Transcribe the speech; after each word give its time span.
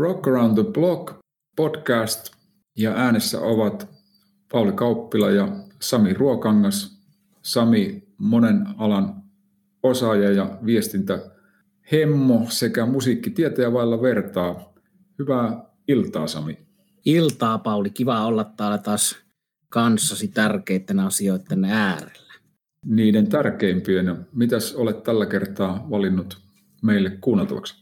Rock 0.00 0.28
Around 0.28 0.54
the 0.54 0.72
Block 0.72 1.14
podcast 1.56 2.30
ja 2.78 2.92
äänessä 2.92 3.40
ovat 3.40 3.88
Pauli 4.52 4.72
Kauppila 4.72 5.30
ja 5.30 5.48
Sami 5.80 6.14
Ruokangas. 6.14 7.00
Sami 7.42 8.02
monen 8.18 8.66
alan 8.78 9.22
osaaja 9.82 10.32
ja 10.32 10.58
viestintä 10.66 11.30
hemmo 11.92 12.46
sekä 12.48 12.86
musiikkitietäjä 12.86 13.72
vailla 13.72 14.02
vertaa. 14.02 14.74
Hyvää 15.18 15.64
iltaa 15.88 16.26
Sami. 16.26 16.58
Iltaa 17.04 17.58
Pauli, 17.58 17.90
kiva 17.90 18.26
olla 18.26 18.44
täällä 18.44 18.78
taas 18.78 19.16
kanssasi 19.68 20.28
tärkeiden 20.28 21.00
asioiden 21.00 21.64
äärellä. 21.64 22.34
Niiden 22.86 23.28
tärkeimpien. 23.28 24.26
Mitäs 24.32 24.74
olet 24.74 25.02
tällä 25.02 25.26
kertaa 25.26 25.86
valinnut 25.90 26.38
meille 26.82 27.10
kuunneltavaksi? 27.20 27.79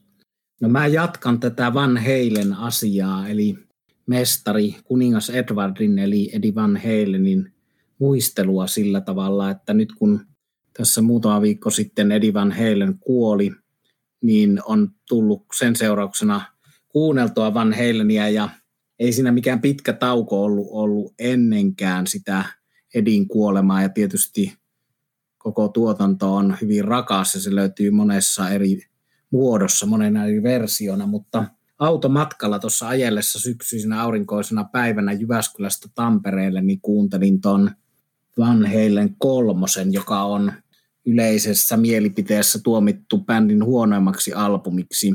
No 0.61 0.69
mä 0.69 0.87
jatkan 0.87 1.41
tätä 1.41 1.75
Van 1.75 1.97
Heilen 1.97 2.55
asiaa, 2.55 3.29
eli 3.29 3.59
mestari 4.07 4.77
kuningas 4.85 5.31
Edwardin 5.31 5.99
eli 5.99 6.31
Eddie 6.33 6.55
Van 6.55 6.77
Halenin 6.77 7.53
muistelua 7.99 8.67
sillä 8.67 9.01
tavalla, 9.01 9.51
että 9.51 9.75
nyt 9.75 9.93
kun 9.93 10.27
tässä 10.77 11.03
muutama 11.03 11.43
viikko 11.43 11.71
sitten 11.71 12.13
Eddie 12.13 12.35
Van 12.35 12.53
Halen 12.53 12.99
kuoli, 12.99 13.53
niin 14.23 14.61
on 14.65 14.91
tullut 15.09 15.45
sen 15.59 15.77
seurauksena 15.77 16.41
kuunneltua 16.89 17.55
Van 17.55 17.73
Halenia 17.73 18.29
ja 18.29 18.49
ei 18.99 19.13
siinä 19.13 19.33
mikään 19.33 19.61
pitkä 19.61 19.93
tauko 19.93 20.45
ollut, 20.45 20.67
ollut 20.71 21.15
ennenkään 21.19 22.07
sitä 22.07 22.45
Edin 22.95 23.29
kuolemaa. 23.29 23.83
Ja 23.83 23.89
tietysti 23.89 24.59
koko 25.39 25.69
tuotanto 25.69 26.35
on 26.35 26.57
hyvin 26.61 26.85
rakas 26.85 27.35
ja 27.35 27.41
se 27.41 27.55
löytyy 27.55 27.91
monessa 27.91 28.51
eri 28.51 28.83
muodossa, 29.31 29.87
monena 29.87 30.27
eri 30.27 30.43
versiona, 30.43 31.07
mutta 31.07 31.45
automatkalla 31.79 32.59
tuossa 32.59 32.89
ajellessa 32.89 33.41
syksyisenä 33.41 34.03
aurinkoisena 34.03 34.65
päivänä 34.65 35.13
Jyväskylästä 35.13 35.89
Tampereelle, 35.95 36.61
niin 36.61 36.81
kuuntelin 36.81 37.41
ton 37.41 37.71
Van 38.39 38.67
Halen 38.67 39.17
kolmosen, 39.19 39.93
joka 39.93 40.23
on 40.23 40.53
yleisessä 41.07 41.77
mielipiteessä 41.77 42.59
tuomittu 42.63 43.19
bändin 43.19 43.65
huonoimmaksi 43.65 44.33
albumiksi. 44.33 45.15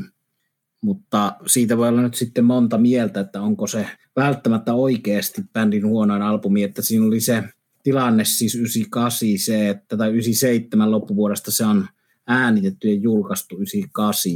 Mutta 0.80 1.36
siitä 1.46 1.76
voi 1.76 1.88
olla 1.88 2.02
nyt 2.02 2.14
sitten 2.14 2.44
monta 2.44 2.78
mieltä, 2.78 3.20
että 3.20 3.42
onko 3.42 3.66
se 3.66 3.86
välttämättä 4.16 4.74
oikeasti 4.74 5.42
bändin 5.52 5.86
huonoin 5.86 6.22
albumi, 6.22 6.62
että 6.62 6.82
siinä 6.82 7.06
oli 7.06 7.20
se 7.20 7.44
tilanne 7.82 8.24
siis 8.24 8.54
98 8.54 9.28
se, 9.36 9.68
että, 9.68 9.96
tai 9.96 10.10
97 10.10 10.90
loppuvuodesta 10.90 11.50
se 11.50 11.64
on 11.64 11.86
äänitetty 12.26 12.88
ja 12.88 12.94
julkaistu 12.94 13.56
98. 13.56 14.32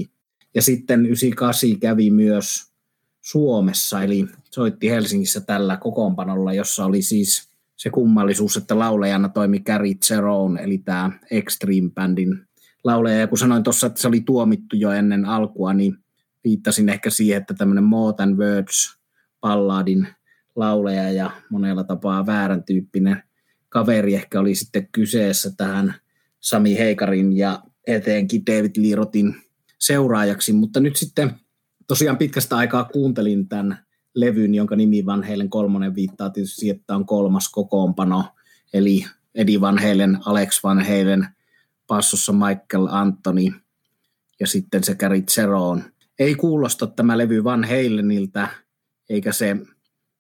Ja 0.55 0.63
sitten 0.63 1.07
98 1.07 1.81
kävi 1.81 2.11
myös 2.11 2.73
Suomessa, 3.21 4.03
eli 4.03 4.27
soitti 4.51 4.91
Helsingissä 4.91 5.41
tällä 5.41 5.77
kokoonpanolla, 5.77 6.53
jossa 6.53 6.85
oli 6.85 7.03
siis 7.03 7.49
se 7.77 7.91
kummallisuus, 7.91 8.57
että 8.57 8.79
laulajana 8.79 9.29
toimi 9.29 9.61
Gary 9.61 9.95
Cerrone, 9.95 10.63
eli 10.63 10.79
tämä 10.79 11.11
Extreme 11.31 11.91
Bandin 11.95 12.41
lauleja. 12.85 13.19
Ja 13.19 13.27
kun 13.27 13.39
sanoin 13.39 13.63
tuossa, 13.63 13.87
että 13.87 14.01
se 14.01 14.09
oli 14.09 14.21
tuomittu 14.21 14.77
jo 14.77 14.91
ennen 14.91 15.25
alkua, 15.25 15.73
niin 15.75 15.99
viittasin 16.45 16.89
ehkä 16.89 17.11
siihen, 17.11 17.41
että 17.41 17.55
tämmöinen 17.55 17.85
More 17.85 18.17
Than 18.17 18.37
Words 18.37 18.99
palladin 19.41 20.09
lauleja 20.57 21.13
ja 21.13 21.31
monella 21.51 21.85
tapaa 21.85 22.27
väärän 22.27 22.63
tyyppinen 22.63 23.23
kaveri 23.69 24.15
ehkä 24.15 24.41
oli 24.41 24.55
sitten 24.55 24.89
kyseessä 24.93 25.51
tähän 25.57 25.95
Sami 26.41 26.79
Heikarin 26.79 27.37
ja 27.37 27.63
eteenkin 27.89 28.47
David 28.47 28.71
Lirotin 28.77 29.35
seuraajaksi, 29.79 30.53
mutta 30.53 30.81
nyt 30.81 30.97
sitten 30.97 31.31
tosiaan 31.87 32.17
pitkästä 32.17 32.57
aikaa 32.57 32.85
kuuntelin 32.85 33.49
tämän 33.49 33.79
levyn, 34.15 34.55
jonka 34.55 34.77
nimi 34.77 35.07
Van 35.07 35.25
Halen 35.25 35.51
kolmonen 35.51 35.95
viittaa 35.95 36.31
tietysti 36.31 36.61
siihen, 36.61 36.77
että 36.77 36.97
on 36.97 37.07
kolmas 37.07 37.49
kokoonpano, 37.49 38.25
eli 38.75 39.05
Eddie 39.35 39.61
Van 39.61 39.79
Halen, 39.79 40.19
Alex 40.27 40.63
Van 40.65 40.81
Halen, 40.81 41.29
passossa 41.87 42.33
Michael 42.33 42.89
Anthony 42.91 43.53
ja 44.41 44.47
sitten 44.47 44.85
se 44.85 44.95
Gary 44.95 45.23
Zeroon. 45.31 45.85
Ei 46.19 46.35
kuulosta 46.35 46.87
tämä 46.87 47.19
levy 47.19 47.45
Van 47.45 47.65
Halenilta, 47.65 48.49
eikä 49.11 49.33
se 49.33 49.57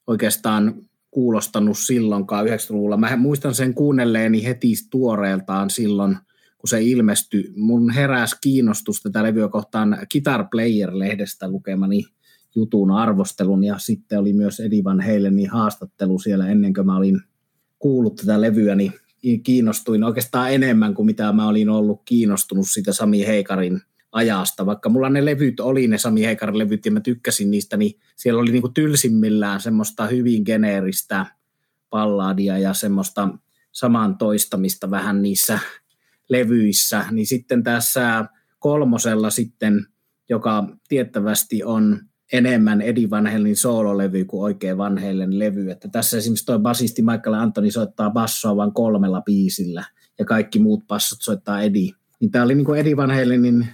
oikeastaan 0.07 0.75
kuulostanut 1.11 1.79
silloinkaan 1.79 2.47
90-luvulla. 2.47 2.97
Mä 2.97 3.17
muistan 3.17 3.55
sen 3.55 3.75
kuunnelleeni 3.75 4.45
heti 4.45 4.73
tuoreeltaan 4.91 5.71
silloin, 5.71 6.17
kun 6.59 6.69
se 6.69 6.83
ilmestyi. 6.83 7.53
Mun 7.57 7.91
heräsi 7.91 8.37
kiinnostus 8.41 9.03
tätä 9.03 9.23
levyä 9.23 9.49
kohtaan 9.49 9.99
Guitar 10.13 10.45
Player-lehdestä 10.45 11.49
lukemani 11.49 12.05
jutun 12.55 12.91
arvostelun 12.91 13.65
ja 13.65 13.79
sitten 13.79 14.19
oli 14.19 14.33
myös 14.33 14.61
Eddie 14.61 14.85
Van 14.85 15.01
Halenin 15.01 15.51
haastattelu 15.51 16.19
siellä 16.19 16.49
ennen 16.49 16.75
kuin 16.75 16.87
mä 16.87 16.97
olin 16.97 17.21
kuullut 17.79 18.17
tätä 18.17 18.41
levyä, 18.41 18.75
niin 18.75 18.93
kiinnostuin 19.43 20.05
oikeastaan 20.05 20.53
enemmän 20.53 20.95
kuin 20.95 21.07
mitä 21.07 21.33
mä 21.33 21.49
olin 21.49 21.69
ollut 21.69 22.03
kiinnostunut 22.05 22.67
siitä 22.69 22.93
Sami 22.93 23.27
Heikarin 23.27 23.81
ajasta. 24.13 24.67
Vaikka 24.67 24.89
mulla 24.89 25.09
ne 25.09 25.25
levyt 25.25 25.61
oli, 25.61 25.89
ne 25.89 25.99
Sami 25.99 26.25
Heikarin 26.25 26.59
levyt, 26.59 26.87
ja 26.87 26.93
mä 26.93 27.01
tykkäsin 27.01 27.51
niistä, 27.51 27.77
niin 27.77 28.01
siellä 28.17 28.41
oli 28.41 28.53
niinku 28.53 28.69
tylsimmillään 28.69 29.61
semmoista 29.61 30.07
hyvin 30.07 30.43
geneeristä 30.47 31.27
palladia 31.91 32.59
ja 32.59 32.75
semmoista 32.75 33.29
saman 33.73 34.19
toistamista 34.19 34.91
vähän 34.91 35.23
niissä 35.23 35.59
levyissä. 36.29 37.05
Niin 37.11 37.27
sitten 37.27 37.63
tässä 37.63 38.25
kolmosella 38.59 39.31
sitten, 39.31 39.87
joka 40.29 40.69
tiettävästi 40.89 41.65
on 41.65 42.01
enemmän 42.33 42.81
Eddie 42.81 43.11
Van 43.11 43.27
Halen 43.27 43.57
soololevy 43.57 44.25
kuin 44.25 44.43
oikein 44.43 44.79
Van 44.79 44.99
Halen 44.99 45.39
levy. 45.39 45.71
Että 45.71 45.89
tässä 45.89 46.17
esimerkiksi 46.17 46.47
tuo 46.47 46.59
basisti 46.59 47.03
Michael 47.03 47.35
Antoni 47.35 47.71
soittaa 47.71 48.11
bassoa 48.11 48.57
vain 48.57 48.75
kolmella 48.75 49.21
biisillä 49.21 49.85
ja 50.19 50.25
kaikki 50.25 50.59
muut 50.59 50.87
bassot 50.87 51.19
soittaa 51.23 51.63
Eddie. 51.63 51.93
Niin 52.21 52.31
tämä 52.31 52.45
oli 52.45 52.55
niin 52.55 52.65
kuin 52.65 52.81
Eddie 52.81 52.97
Van 52.97 53.11
Halenin 53.11 53.69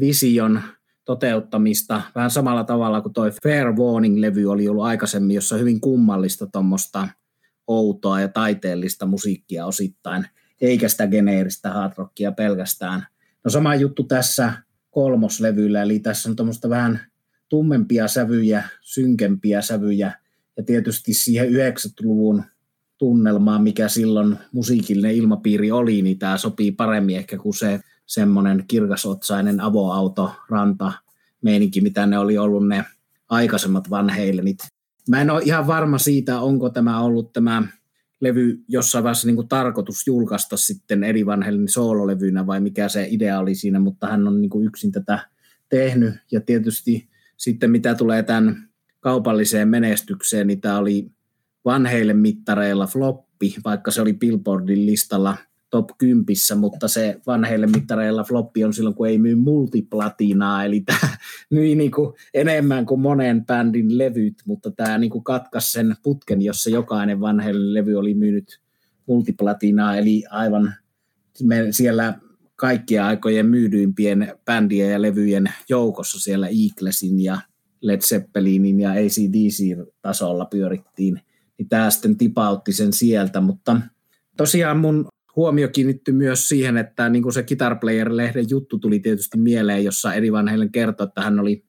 vision 0.00 0.60
toteuttamista 1.04 2.02
vähän 2.14 2.30
samalla 2.30 2.64
tavalla 2.64 3.00
kuin 3.00 3.12
toi 3.12 3.30
Fair 3.42 3.66
Warning-levy 3.66 4.44
oli 4.46 4.68
ollut 4.68 4.84
aikaisemmin, 4.84 5.34
jossa 5.34 5.56
hyvin 5.56 5.80
kummallista 5.80 6.46
tuommoista 6.46 7.08
outoa 7.66 8.20
ja 8.20 8.28
taiteellista 8.28 9.06
musiikkia 9.06 9.66
osittain, 9.66 10.26
eikä 10.60 10.88
sitä 10.88 11.06
geneeristä 11.06 11.70
hard 11.70 11.92
rockia 11.96 12.32
pelkästään. 12.32 13.06
No 13.44 13.50
sama 13.50 13.74
juttu 13.74 14.02
tässä 14.04 14.52
kolmoslevyllä, 14.90 15.82
eli 15.82 15.98
tässä 15.98 16.28
on 16.28 16.36
tuommoista 16.36 16.68
vähän 16.68 17.00
tummempia 17.48 18.08
sävyjä, 18.08 18.64
synkempiä 18.80 19.62
sävyjä 19.62 20.12
ja 20.56 20.62
tietysti 20.62 21.14
siihen 21.14 21.48
90-luvun 21.48 22.44
tunnelmaan, 22.98 23.62
mikä 23.62 23.88
silloin 23.88 24.38
musiikillinen 24.52 25.14
ilmapiiri 25.14 25.70
oli, 25.70 26.02
niin 26.02 26.18
tämä 26.18 26.36
sopii 26.36 26.72
paremmin 26.72 27.16
ehkä 27.16 27.38
kuin 27.38 27.54
se 27.54 27.80
semmoinen 28.06 28.64
kirkasotsainen 28.68 29.60
avoauto, 29.60 30.32
ranta, 30.50 30.92
meininki, 31.42 31.80
mitä 31.80 32.06
ne 32.06 32.18
oli 32.18 32.38
ollut 32.38 32.68
ne 32.68 32.84
aikaisemmat 33.28 33.90
Van 33.90 34.10
Halenit. 34.10 34.58
Mä 35.08 35.20
en 35.20 35.30
ole 35.30 35.42
ihan 35.44 35.66
varma 35.66 35.98
siitä, 35.98 36.40
onko 36.40 36.70
tämä 36.70 37.00
ollut 37.00 37.32
tämä 37.32 37.62
levy 38.20 38.64
jossain 38.68 39.04
vaiheessa 39.04 39.26
niin 39.26 39.36
kuin 39.36 39.48
tarkoitus 39.48 40.06
julkaista 40.06 40.56
sitten 40.56 41.04
Eddie 41.04 41.26
Van 41.26 41.42
Halenin 41.42 41.68
soololevynä 41.68 42.46
vai 42.46 42.60
mikä 42.60 42.88
se 42.88 43.06
idea 43.10 43.38
oli 43.38 43.54
siinä, 43.54 43.80
mutta 43.80 44.06
hän 44.06 44.28
on 44.28 44.40
niin 44.40 44.50
kuin 44.50 44.66
yksin 44.66 44.92
tätä 44.92 45.18
tehnyt. 45.68 46.14
Ja 46.32 46.40
tietysti 46.40 47.08
sitten 47.36 47.70
mitä 47.70 47.94
tulee 47.94 48.22
tämän 48.22 48.68
kaupalliseen 49.00 49.68
menestykseen, 49.68 50.46
niin 50.46 50.60
tämä 50.60 50.78
oli 50.78 51.10
Van 51.64 51.86
Halen 51.86 52.18
mittareilla 52.18 52.86
floppi, 52.86 53.56
vaikka 53.64 53.90
se 53.90 54.02
oli 54.02 54.12
Billboardin 54.12 54.86
listalla– 54.86 55.36
top 55.70 55.88
10, 55.98 56.24
mutta 56.56 56.88
se 56.88 57.20
vanheille 57.26 57.66
mittareilla 57.66 58.24
floppi 58.24 58.64
on 58.64 58.72
silloin, 58.72 58.94
kun 58.94 59.08
ei 59.08 59.18
myy 59.18 59.34
multiplatinaa, 59.34 60.64
eli 60.64 60.80
tämä 60.80 61.16
myi 61.50 61.74
niin 61.74 61.90
kuin 61.90 62.14
enemmän 62.34 62.86
kuin 62.86 63.00
monen 63.00 63.46
bändin 63.46 63.98
levyt, 63.98 64.34
mutta 64.46 64.70
tämä 64.70 64.98
niin 64.98 65.10
kuin 65.10 65.24
katkaisi 65.24 65.72
sen 65.72 65.96
putken, 66.02 66.42
jossa 66.42 66.70
jokainen 66.70 67.20
vanheille 67.20 67.74
levy 67.74 67.94
oli 67.94 68.14
myynyt 68.14 68.60
multiplatinaa, 69.06 69.96
eli 69.96 70.24
aivan 70.30 70.74
me 71.42 71.66
siellä 71.70 72.14
kaikkia 72.56 73.06
aikojen 73.06 73.46
myydyimpien 73.46 74.32
bändien 74.44 74.92
ja 74.92 75.02
levyjen 75.02 75.52
joukossa 75.68 76.20
siellä 76.20 76.48
Eaglesin 76.48 77.20
ja 77.20 77.40
Led 77.80 78.00
Zeppelinin 78.00 78.80
ja 78.80 78.90
ACDC-tasolla 78.90 80.44
pyörittiin, 80.44 81.20
niin 81.58 81.68
tämä 81.68 81.90
sitten 81.90 82.16
tipautti 82.16 82.72
sen 82.72 82.92
sieltä, 82.92 83.40
mutta 83.40 83.80
tosiaan 84.36 84.78
mun 84.78 85.07
huomio 85.38 85.68
kiinnittyi 85.68 86.14
myös 86.14 86.48
siihen, 86.48 86.76
että 86.76 87.08
niin 87.08 87.22
kuin 87.22 87.32
se 87.32 87.42
Guitar 87.42 87.76
Player-lehden 87.76 88.46
juttu 88.50 88.78
tuli 88.78 89.00
tietysti 89.00 89.38
mieleen, 89.38 89.84
jossa 89.84 90.14
Eddie 90.14 90.32
Van 90.32 90.48
Halen 90.48 90.72
kertoi, 90.72 91.06
että 91.06 91.20
hän 91.22 91.40
oli 91.40 91.64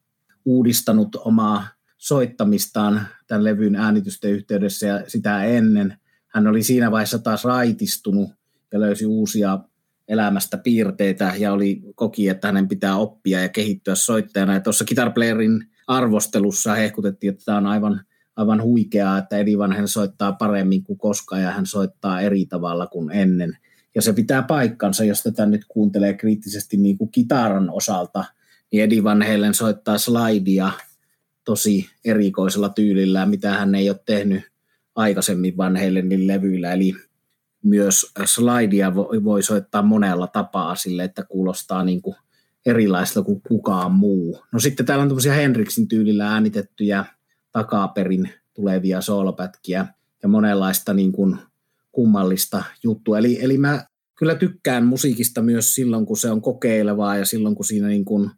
uudistanut 0.45 1.15
omaa 1.15 1.67
soittamistaan 1.97 3.01
tämän 3.27 3.43
levyn 3.43 3.75
äänitysten 3.75 4.31
yhteydessä 4.31 4.87
ja 4.87 5.03
sitä 5.07 5.43
ennen. 5.43 5.97
Hän 6.27 6.47
oli 6.47 6.63
siinä 6.63 6.91
vaiheessa 6.91 7.19
taas 7.19 7.43
raitistunut 7.43 8.29
ja 8.71 8.79
löysi 8.79 9.05
uusia 9.05 9.59
elämästä 10.07 10.57
piirteitä 10.57 11.33
ja 11.37 11.53
oli 11.53 11.81
koki, 11.95 12.29
että 12.29 12.47
hänen 12.47 12.67
pitää 12.67 12.95
oppia 12.95 13.41
ja 13.41 13.49
kehittyä 13.49 13.95
soittajana. 13.95 14.53
Ja 14.53 14.59
tuossa 14.59 14.85
Guitar 14.85 15.11
Playerin 15.11 15.65
arvostelussa 15.87 16.75
hehkutettiin, 16.75 17.31
että 17.33 17.45
tämä 17.45 17.57
on 17.57 17.65
aivan, 17.65 18.01
aivan 18.39 18.63
huikeaa, 18.63 19.17
että 19.17 19.37
Eddie 19.37 19.57
Van 19.57 19.71
Halen 19.71 19.87
soittaa 19.87 20.31
paremmin 20.31 20.83
kuin 20.83 20.99
koskaan 20.99 21.41
ja 21.41 21.51
hän 21.51 21.65
soittaa 21.65 22.21
eri 22.21 22.45
tavalla 22.45 22.87
kuin 22.87 23.11
ennen. 23.11 23.57
Ja 23.95 24.01
se 24.01 24.13
pitää 24.13 24.43
paikkansa, 24.43 25.03
jos 25.03 25.23
tätä 25.23 25.45
nyt 25.45 25.65
kuuntelee 25.67 26.13
kriittisesti 26.13 26.77
niin 26.77 26.97
kuin 26.97 27.11
kitaran 27.11 27.69
osalta, 27.69 28.25
niin 28.71 28.83
Eddie 28.83 29.03
Van 29.03 29.21
Halen 29.21 29.53
soittaa 29.53 29.97
slidea 29.97 30.71
tosi 31.45 31.89
erikoisella 32.05 32.69
tyylillä, 32.69 33.25
mitä 33.25 33.53
hän 33.53 33.75
ei 33.75 33.89
ole 33.89 33.99
tehnyt 34.05 34.43
aikaisemmin 34.95 35.57
Van 35.57 35.77
Halenin 35.77 36.27
levyillä, 36.27 36.73
eli 36.73 36.93
myös 37.63 38.05
slidea 38.25 38.95
voi 38.95 39.43
soittaa 39.43 39.81
monella 39.81 40.27
tapaa 40.27 40.75
sille, 40.75 41.03
että 41.03 41.23
kuulostaa 41.23 41.83
niin 41.83 42.01
kuin 42.01 42.15
erilaista 42.65 43.23
kuin 43.23 43.41
kukaan 43.41 43.91
muu. 43.91 44.43
No 44.51 44.59
sitten 44.59 44.85
täällä 44.85 45.01
on 45.01 45.09
tämmöisiä 45.09 45.33
Henriksin 45.33 45.87
tyylillä 45.87 46.33
äänitettyjä 46.33 47.05
takaperin 47.51 48.29
tulevia 48.53 49.01
soolopätkiä 49.01 49.85
ja 50.23 50.29
monenlaista 50.29 50.93
niin 50.93 51.11
kuin 51.11 51.37
kummallista 51.91 52.63
juttua. 52.83 53.17
Eli, 53.17 53.43
eli 53.43 53.57
mä 53.57 53.85
kyllä 54.15 54.35
tykkään 54.35 54.85
musiikista 54.85 55.41
myös 55.41 55.75
silloin, 55.75 56.05
kun 56.05 56.17
se 56.17 56.31
on 56.31 56.41
kokeilevaa 56.41 57.17
ja 57.17 57.25
silloin, 57.25 57.55
kun 57.55 57.65
siinä 57.65 57.87
niin 57.87 58.05
kuin 58.05 58.31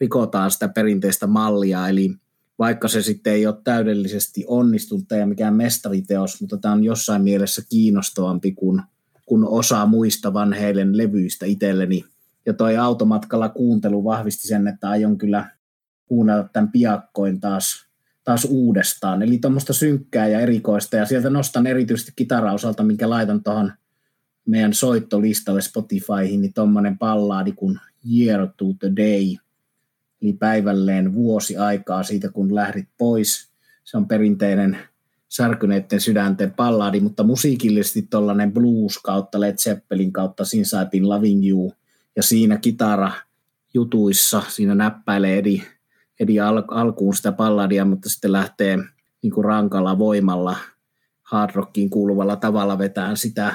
rikotaan 0.00 0.50
sitä 0.50 0.68
perinteistä 0.68 1.26
mallia. 1.26 1.88
Eli 1.88 2.14
vaikka 2.58 2.88
se 2.88 3.02
sitten 3.02 3.32
ei 3.32 3.46
ole 3.46 3.56
täydellisesti 3.64 4.44
onnistunut 4.48 5.04
ja 5.10 5.26
mikään 5.26 5.54
mestariteos, 5.54 6.40
mutta 6.40 6.58
tämä 6.58 6.74
on 6.74 6.84
jossain 6.84 7.22
mielessä 7.22 7.62
kiinnostavampi 7.70 8.52
kuin, 8.52 8.82
kuin 9.26 9.44
osa 9.44 9.86
muista 9.86 10.32
vanheiden 10.32 10.96
levyistä 10.96 11.46
itselleni. 11.46 12.04
Ja 12.46 12.52
toi 12.52 12.76
automatkalla 12.76 13.48
kuuntelu 13.48 14.04
vahvisti 14.04 14.48
sen, 14.48 14.68
että 14.68 14.88
aion 14.88 15.18
kyllä 15.18 15.50
kuunnella 16.06 16.48
tämän 16.52 16.72
piakkoin 16.72 17.40
taas, 17.40 17.89
taas 18.30 18.44
uudestaan. 18.50 19.22
Eli 19.22 19.38
tuommoista 19.38 19.72
synkkää 19.72 20.28
ja 20.28 20.40
erikoista. 20.40 20.96
Ja 20.96 21.06
sieltä 21.06 21.30
nostan 21.30 21.66
erityisesti 21.66 22.12
kitaraosalta, 22.16 22.82
minkä 22.82 23.10
laitan 23.10 23.42
tuohon 23.42 23.72
meidän 24.46 24.74
soittolistalle 24.74 25.60
Spotifyhin, 25.60 26.40
niin 26.40 26.52
tuommoinen 26.52 26.98
pallaadi 26.98 27.52
kuin 27.52 27.78
Year 28.14 28.48
to 28.56 28.64
the 28.80 28.92
Day– 28.96 29.36
eli 30.22 30.32
päivälleen 30.32 31.14
vuosi 31.14 31.56
aikaa 31.56 32.02
siitä, 32.02 32.28
kun 32.28 32.54
lähdit 32.54 32.88
pois. 32.98 33.50
Se 33.84 33.96
on 33.96 34.08
perinteinen 34.08 34.78
särkyneiden 35.28 36.00
sydänten 36.00 36.50
palladi, 36.50 37.00
mutta 37.00 37.22
musiikillisesti 37.22 38.02
tuollainen 38.02 38.52
blues 38.52 38.98
kautta 38.98 39.40
Led 39.40 39.56
Zeppelin 39.56 40.12
kautta 40.12 40.44
been 40.90 41.08
loving 41.08 41.48
you. 41.48 41.72
Ja 42.16 42.22
siinä 42.22 42.56
kitara 42.56 43.12
jutuissa, 43.74 44.42
siinä 44.48 44.74
näppäilee 44.74 45.38
Edi, 45.38 45.62
Edi 46.20 46.40
al- 46.40 46.62
alkuun 46.68 47.16
sitä 47.16 47.32
palladia, 47.32 47.84
mutta 47.84 48.08
sitten 48.08 48.32
lähtee 48.32 48.78
niin 49.22 49.32
kuin 49.32 49.44
rankalla 49.44 49.98
voimalla 49.98 50.56
hard 51.22 51.50
rockiin 51.54 51.90
kuuluvalla 51.90 52.36
tavalla 52.36 52.78
vetään 52.78 53.16
sitä 53.16 53.54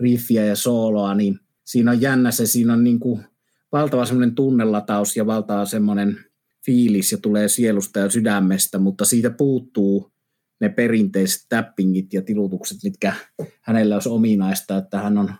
riffiä 0.00 0.44
ja 0.44 0.56
sooloa, 0.56 1.14
niin 1.14 1.40
siinä 1.64 1.90
on 1.90 2.00
jännä 2.00 2.30
se, 2.30 2.46
siinä 2.46 2.72
on 2.72 2.84
niin 2.84 3.00
kuin 3.00 3.24
valtava 3.72 4.04
semmoinen 4.04 4.34
tunnelataus 4.34 5.16
ja 5.16 5.26
valtava 5.26 5.64
semmoinen 5.64 6.18
fiilis 6.64 7.12
ja 7.12 7.18
tulee 7.18 7.48
sielusta 7.48 7.98
ja 7.98 8.10
sydämestä, 8.10 8.78
mutta 8.78 9.04
siitä 9.04 9.30
puuttuu 9.30 10.12
ne 10.60 10.68
perinteiset 10.68 11.46
tappingit 11.48 12.12
ja 12.12 12.22
tilutukset, 12.22 12.78
mitkä 12.82 13.12
hänellä 13.60 13.94
olisi 13.94 14.08
ominaista, 14.08 14.76
että 14.76 14.98
hän 14.98 15.18
on 15.18 15.34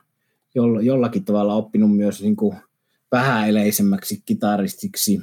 jollakin 0.82 1.25
tavalla 1.25 1.55
oppinut 1.55 1.96
myös 1.96 2.22
niin 2.22 2.37
kuin 2.37 2.56
vähäeleisemmäksi 3.12 4.22
kitaristiksi 4.26 5.20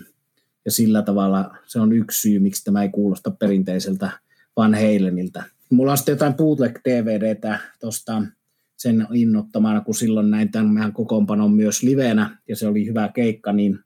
ja 0.65 0.71
sillä 0.71 1.01
tavalla 1.01 1.57
se 1.65 1.79
on 1.79 1.93
yksi 1.93 2.21
syy, 2.21 2.39
miksi 2.39 2.63
tämä 2.63 2.83
ei 2.83 2.89
kuulosta 2.89 3.31
perinteiseltä 3.31 4.11
Van 4.57 4.73
Halenilta. 4.73 5.43
Mulla 5.69 5.91
on 5.91 5.97
sitten 5.97 6.13
jotain 6.13 6.33
bootleg 6.33 6.79
DVDtä 6.89 7.59
tuosta 7.79 8.23
sen 8.77 9.07
innottamana, 9.13 9.81
kun 9.81 9.95
silloin 9.95 10.31
näin 10.31 10.51
tämän 10.51 10.93
kokoonpanon 10.93 11.51
myös 11.51 11.83
livenä, 11.83 12.37
ja 12.47 12.55
se 12.55 12.67
oli 12.67 12.85
hyvä 12.85 13.09
keikka, 13.13 13.53
niin 13.53 13.79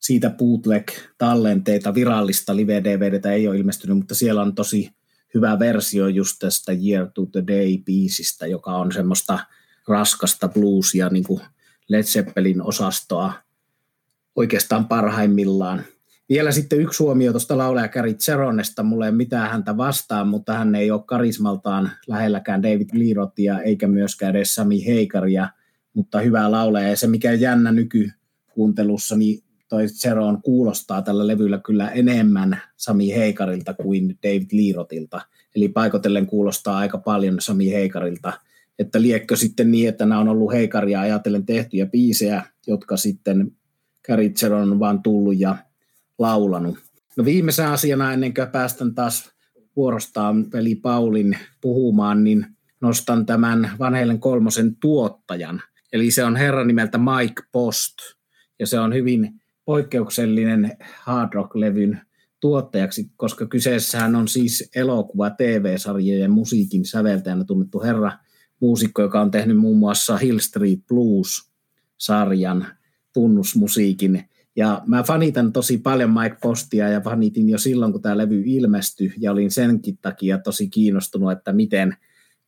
siitä 0.00 0.30
bootleg-tallenteita, 0.30 1.94
virallista 1.94 2.56
live-DVDtä 2.56 3.32
ei 3.32 3.48
ole 3.48 3.56
ilmestynyt, 3.56 3.96
mutta 3.96 4.14
siellä 4.14 4.42
on 4.42 4.54
tosi 4.54 4.90
hyvä 5.34 5.58
versio 5.58 6.08
just 6.08 6.36
tästä 6.38 6.72
Year 6.72 7.10
to 7.14 7.26
the 7.26 7.40
Day-biisistä, 7.40 8.46
joka 8.46 8.76
on 8.76 8.92
semmoista 8.92 9.38
raskasta 9.88 10.48
bluesia, 10.48 11.08
niin 11.08 11.24
kuin 11.24 11.40
Led 11.88 12.02
Zeppelin 12.02 12.62
osastoa 12.62 13.32
oikeastaan 14.36 14.88
parhaimmillaan 14.88 15.84
vielä 16.28 16.52
sitten 16.52 16.80
yksi 16.80 17.02
huomio 17.02 17.32
tuosta 17.32 17.58
laulaja 17.58 17.88
Gary 17.88 18.14
Cheronesta. 18.14 18.82
Mulla 18.82 19.04
ei 19.04 19.10
ole 19.10 19.16
mitään 19.16 19.50
häntä 19.50 19.76
vastaan, 19.76 20.28
mutta 20.28 20.54
hän 20.54 20.74
ei 20.74 20.90
ole 20.90 21.02
karismaltaan 21.06 21.90
lähelläkään 22.06 22.62
David 22.62 22.88
Lirotia 22.92 23.60
eikä 23.60 23.88
myöskään 23.88 24.36
edes 24.36 24.54
Sami 24.54 24.86
Heikaria, 24.86 25.48
mutta 25.94 26.20
hyvä 26.20 26.50
laulaja. 26.50 26.88
Ja 26.88 26.96
se 26.96 27.06
mikä 27.06 27.30
on 27.30 27.40
jännä 27.40 27.72
nykykuuntelussa, 27.72 29.16
niin 29.16 29.44
toi 29.68 29.86
Cheron 29.86 30.42
kuulostaa 30.42 31.02
tällä 31.02 31.26
levyllä 31.26 31.60
kyllä 31.66 31.88
enemmän 31.88 32.62
Sami 32.76 33.14
Heikarilta 33.14 33.74
kuin 33.74 34.18
David 34.22 34.48
Lirotilta. 34.52 35.20
Eli 35.56 35.68
paikotellen 35.68 36.26
kuulostaa 36.26 36.78
aika 36.78 36.98
paljon 36.98 37.40
Sami 37.40 37.72
Heikarilta. 37.72 38.32
Että 38.78 39.02
liekkö 39.02 39.36
sitten 39.36 39.70
niin, 39.70 39.88
että 39.88 40.06
nämä 40.06 40.20
on 40.20 40.28
ollut 40.28 40.52
Heikaria 40.52 41.00
ajatellen 41.00 41.46
tehtyjä 41.46 41.86
biisejä, 41.86 42.42
jotka 42.66 42.96
sitten 42.96 43.52
Gary 44.06 44.28
Cheron 44.28 44.72
on 44.72 44.80
vaan 44.80 45.02
tullut 45.02 45.40
ja 45.40 45.56
laulanut. 46.18 46.78
No 47.16 47.24
viimeisenä 47.24 47.72
asiana 47.72 48.12
ennen 48.12 48.34
kuin 48.34 48.48
päästän 48.48 48.94
taas 48.94 49.30
vuorostaan 49.76 50.52
veli 50.52 50.74
Paulin 50.74 51.38
puhumaan, 51.60 52.24
niin 52.24 52.46
nostan 52.80 53.26
tämän 53.26 53.70
Vanheilen 53.78 54.20
kolmosen 54.20 54.76
tuottajan. 54.76 55.62
Eli 55.92 56.10
se 56.10 56.24
on 56.24 56.36
herra 56.36 56.64
nimeltä 56.64 56.98
Mike 56.98 57.42
Post, 57.52 57.94
ja 58.58 58.66
se 58.66 58.78
on 58.78 58.94
hyvin 58.94 59.40
poikkeuksellinen 59.64 60.76
hard 61.00 61.32
rock-levyn 61.34 62.00
tuottajaksi, 62.40 63.10
koska 63.16 63.46
kyseessähän 63.46 64.16
on 64.16 64.28
siis 64.28 64.70
elokuva, 64.74 65.30
TV-sarjojen 65.30 66.30
musiikin 66.30 66.84
säveltäjänä 66.84 67.44
tunnettu 67.44 67.82
herra, 67.82 68.12
muusikko, 68.60 69.02
joka 69.02 69.20
on 69.20 69.30
tehnyt 69.30 69.56
muun 69.56 69.78
muassa 69.78 70.16
Hill 70.16 70.38
Street 70.38 70.80
Blues-sarjan 70.88 72.66
tunnusmusiikin 73.12 74.28
ja 74.56 74.82
mä 74.86 75.02
fanitan 75.02 75.52
tosi 75.52 75.78
paljon 75.78 76.10
Mike 76.10 76.36
Postia 76.42 76.88
ja 76.88 77.00
fanitin 77.00 77.48
jo 77.48 77.58
silloin, 77.58 77.92
kun 77.92 78.02
tämä 78.02 78.18
levy 78.18 78.42
ilmestyi. 78.46 79.12
Ja 79.18 79.32
olin 79.32 79.50
senkin 79.50 79.98
takia 80.02 80.38
tosi 80.38 80.68
kiinnostunut, 80.68 81.32
että 81.32 81.52
miten, 81.52 81.96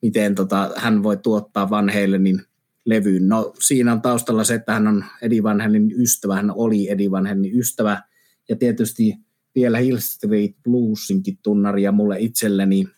miten 0.02 0.34
tota, 0.34 0.70
hän 0.76 1.02
voi 1.02 1.16
tuottaa 1.16 1.70
Van 1.70 1.88
Halenin 1.88 2.42
levyyn. 2.84 3.28
No 3.28 3.52
siinä 3.60 3.92
on 3.92 4.02
taustalla 4.02 4.44
se, 4.44 4.54
että 4.54 4.72
hän 4.72 4.86
on 4.86 5.04
Eddie 5.22 5.42
Van 5.42 5.60
Halenin 5.60 6.02
ystävä, 6.02 6.36
hän 6.36 6.52
oli 6.54 6.90
Eddie 6.90 7.10
Van 7.10 7.26
Halenin 7.26 7.58
ystävä. 7.58 8.02
Ja 8.48 8.56
tietysti 8.56 9.14
vielä 9.54 9.78
Hill 9.78 9.98
Street 9.98 10.56
Bluesinkin 10.64 11.38
tunnari 11.42 11.82
ja 11.82 11.92
mulle 11.92 12.16
itselleni 12.20 12.88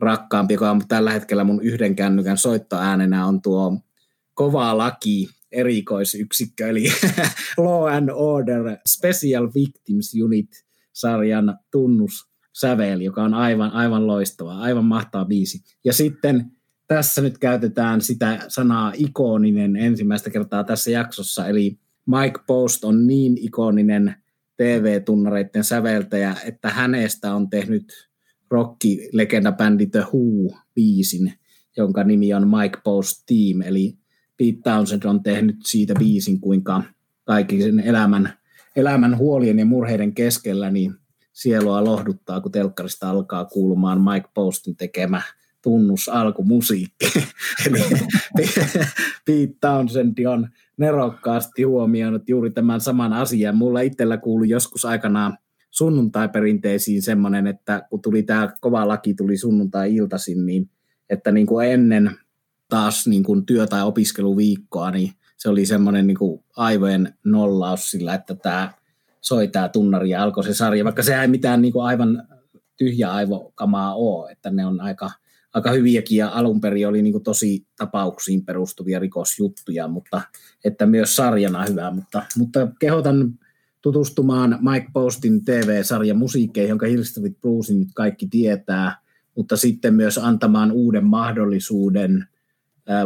rakkaampi, 0.00 0.54
joka 0.54 0.70
on 0.70 0.82
tällä 0.88 1.12
hetkellä 1.12 1.44
mun 1.44 1.62
yhden 1.62 1.96
kännykän 1.96 2.38
soittoäänenä 2.38 3.26
on 3.26 3.42
tuo 3.42 3.78
Kova 4.34 4.78
laki 4.78 5.28
erikoisyksikkö, 5.52 6.68
eli 6.68 6.84
Law 7.58 7.88
and 7.88 8.10
Order 8.12 8.76
Special 8.88 9.48
Victims 9.54 10.14
Unit-sarjan 10.24 11.58
tunnus 11.70 12.12
sävel, 12.60 13.00
joka 13.00 13.22
on 13.22 13.34
aivan, 13.34 13.70
aivan 13.70 14.06
loistava, 14.06 14.58
aivan 14.58 14.84
mahtava 14.84 15.24
biisi. 15.24 15.58
Ja 15.84 15.92
sitten 15.92 16.50
tässä 16.86 17.22
nyt 17.22 17.38
käytetään 17.38 18.00
sitä 18.00 18.44
sanaa 18.48 18.92
ikoninen 18.96 19.76
ensimmäistä 19.76 20.30
kertaa 20.30 20.64
tässä 20.64 20.90
jaksossa, 20.90 21.46
eli 21.46 21.78
Mike 22.06 22.40
Post 22.46 22.84
on 22.84 23.06
niin 23.06 23.38
ikoninen 23.38 24.14
TV-tunnareiden 24.56 25.64
säveltäjä, 25.64 26.36
että 26.44 26.68
hänestä 26.68 27.34
on 27.34 27.50
tehnyt 27.50 28.08
rockilegendabändi 28.50 29.86
The 29.86 30.00
Who-biisin, 30.00 31.32
jonka 31.76 32.04
nimi 32.04 32.34
on 32.34 32.48
Mike 32.48 32.78
Post 32.84 33.22
Team, 33.26 33.62
eli 33.62 33.98
Pete 34.36 34.60
Townsend 34.64 35.02
on 35.04 35.22
tehnyt 35.22 35.56
siitä 35.64 35.94
biisin, 35.98 36.40
kuinka 36.40 36.82
kaikki 37.24 37.62
sen 37.62 37.80
elämän, 37.80 38.32
elämän 38.76 39.18
huolien 39.18 39.58
ja 39.58 39.66
murheiden 39.66 40.14
keskellä 40.14 40.70
niin 40.70 40.94
sielua 41.32 41.84
lohduttaa, 41.84 42.40
kun 42.40 42.52
telkkarista 42.52 43.10
alkaa 43.10 43.44
kuulumaan 43.44 44.00
Mike 44.00 44.28
Postin 44.34 44.76
tekemä 44.76 45.22
tunnus 45.62 46.08
alkumusiikki. 46.08 47.12
Eli 47.66 47.78
Pete 49.26 49.54
Townsend 49.60 50.26
on 50.26 50.48
nerokkaasti 50.76 51.62
huomioinut 51.62 52.28
juuri 52.28 52.50
tämän 52.50 52.80
saman 52.80 53.12
asian. 53.12 53.56
Mulla 53.56 53.80
itsellä 53.80 54.16
kuului 54.16 54.48
joskus 54.48 54.84
aikanaan 54.84 55.38
sunnuntai-perinteisiin 55.70 57.02
semmoinen, 57.02 57.46
että 57.46 57.82
kun 57.90 58.02
tuli 58.02 58.22
tämä 58.22 58.50
kova 58.60 58.88
laki, 58.88 59.14
tuli 59.14 59.36
sunnuntai-iltaisin, 59.36 60.46
niin 60.46 60.70
että 61.10 61.32
niin 61.32 61.46
kuin 61.46 61.68
ennen 61.68 62.10
taas 62.68 63.06
niin 63.06 63.22
kuin 63.22 63.46
työ- 63.46 63.66
tai 63.66 63.82
opiskeluviikkoa, 63.82 64.90
niin 64.90 65.12
se 65.36 65.48
oli 65.48 65.66
semmoinen 65.66 66.06
niin 66.06 66.18
kuin 66.18 66.44
aivojen 66.56 67.14
nollaus 67.24 67.90
sillä, 67.90 68.14
että 68.14 68.34
tämä 68.34 68.72
soi 69.20 69.48
tämä 69.48 69.68
tunnari 69.68 70.10
ja 70.10 70.22
alkoi 70.22 70.44
se 70.44 70.54
sarja, 70.54 70.84
vaikka 70.84 71.02
se 71.02 71.20
ei 71.20 71.28
mitään 71.28 71.62
niin 71.62 71.72
kuin 71.72 71.86
aivan 71.86 72.28
tyhjä 72.76 73.12
aivokamaa 73.12 73.94
ole, 73.94 74.32
että 74.32 74.50
ne 74.50 74.66
on 74.66 74.80
aika, 74.80 75.10
aika 75.54 75.70
hyviäkin 75.70 76.18
ja 76.18 76.28
alun 76.28 76.60
perin 76.60 76.88
oli 76.88 77.02
niin 77.02 77.12
kuin 77.12 77.24
tosi 77.24 77.66
tapauksiin 77.76 78.44
perustuvia 78.44 78.98
rikosjuttuja, 78.98 79.88
mutta 79.88 80.20
että 80.64 80.86
myös 80.86 81.16
sarjana 81.16 81.64
hyvä, 81.68 81.90
mutta, 81.90 82.22
mutta 82.36 82.68
kehotan 82.78 83.38
tutustumaan 83.82 84.58
Mike 84.60 84.86
Postin 84.92 85.44
TV-sarja 85.44 86.14
musiikkeihin, 86.14 86.68
jonka 86.68 86.86
Hill 86.86 87.02
Street 87.02 87.40
Bluesin 87.40 87.78
nyt 87.78 87.88
kaikki 87.94 88.26
tietää, 88.26 88.98
mutta 89.36 89.56
sitten 89.56 89.94
myös 89.94 90.18
antamaan 90.18 90.72
uuden 90.72 91.04
mahdollisuuden 91.04 92.26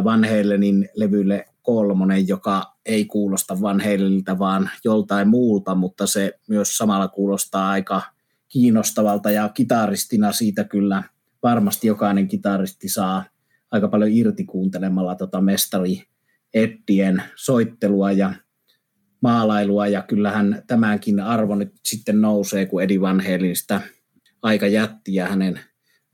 Van 0.03 0.23
Halenin 0.23 0.89
levylle 0.95 1.45
kolmonen, 1.61 2.27
joka 2.27 2.75
ei 2.85 3.05
kuulosta 3.05 3.61
Van 3.61 3.79
Halenilta, 3.79 4.39
vaan 4.39 4.69
joltain 4.83 5.27
muulta, 5.27 5.75
mutta 5.75 6.07
se 6.07 6.39
myös 6.47 6.77
samalla 6.77 7.07
kuulostaa 7.07 7.69
aika 7.69 8.01
kiinnostavalta 8.47 9.31
ja 9.31 9.49
kitaristina 9.49 10.31
siitä 10.31 10.63
kyllä 10.63 11.03
varmasti 11.43 11.87
jokainen 11.87 12.27
kitaristi 12.27 12.89
saa 12.89 13.23
aika 13.71 13.87
paljon 13.87 14.11
irti 14.11 14.43
kuuntelemalla 14.43 15.15
tota 15.15 15.41
mestari 15.41 16.03
Eddien 16.53 17.23
soittelua 17.35 18.11
ja 18.11 18.33
maalailua 19.21 19.87
ja 19.87 20.01
kyllähän 20.01 20.63
tämänkin 20.67 21.19
arvo 21.19 21.55
nyt 21.55 21.73
sitten 21.85 22.21
nousee, 22.21 22.65
kun 22.65 22.83
Eddie 22.83 23.01
Van 23.01 23.21
Halenista 23.21 23.81
aika 24.41 24.67
jätti 24.67 25.13
ja 25.13 25.27
hänen 25.27 25.59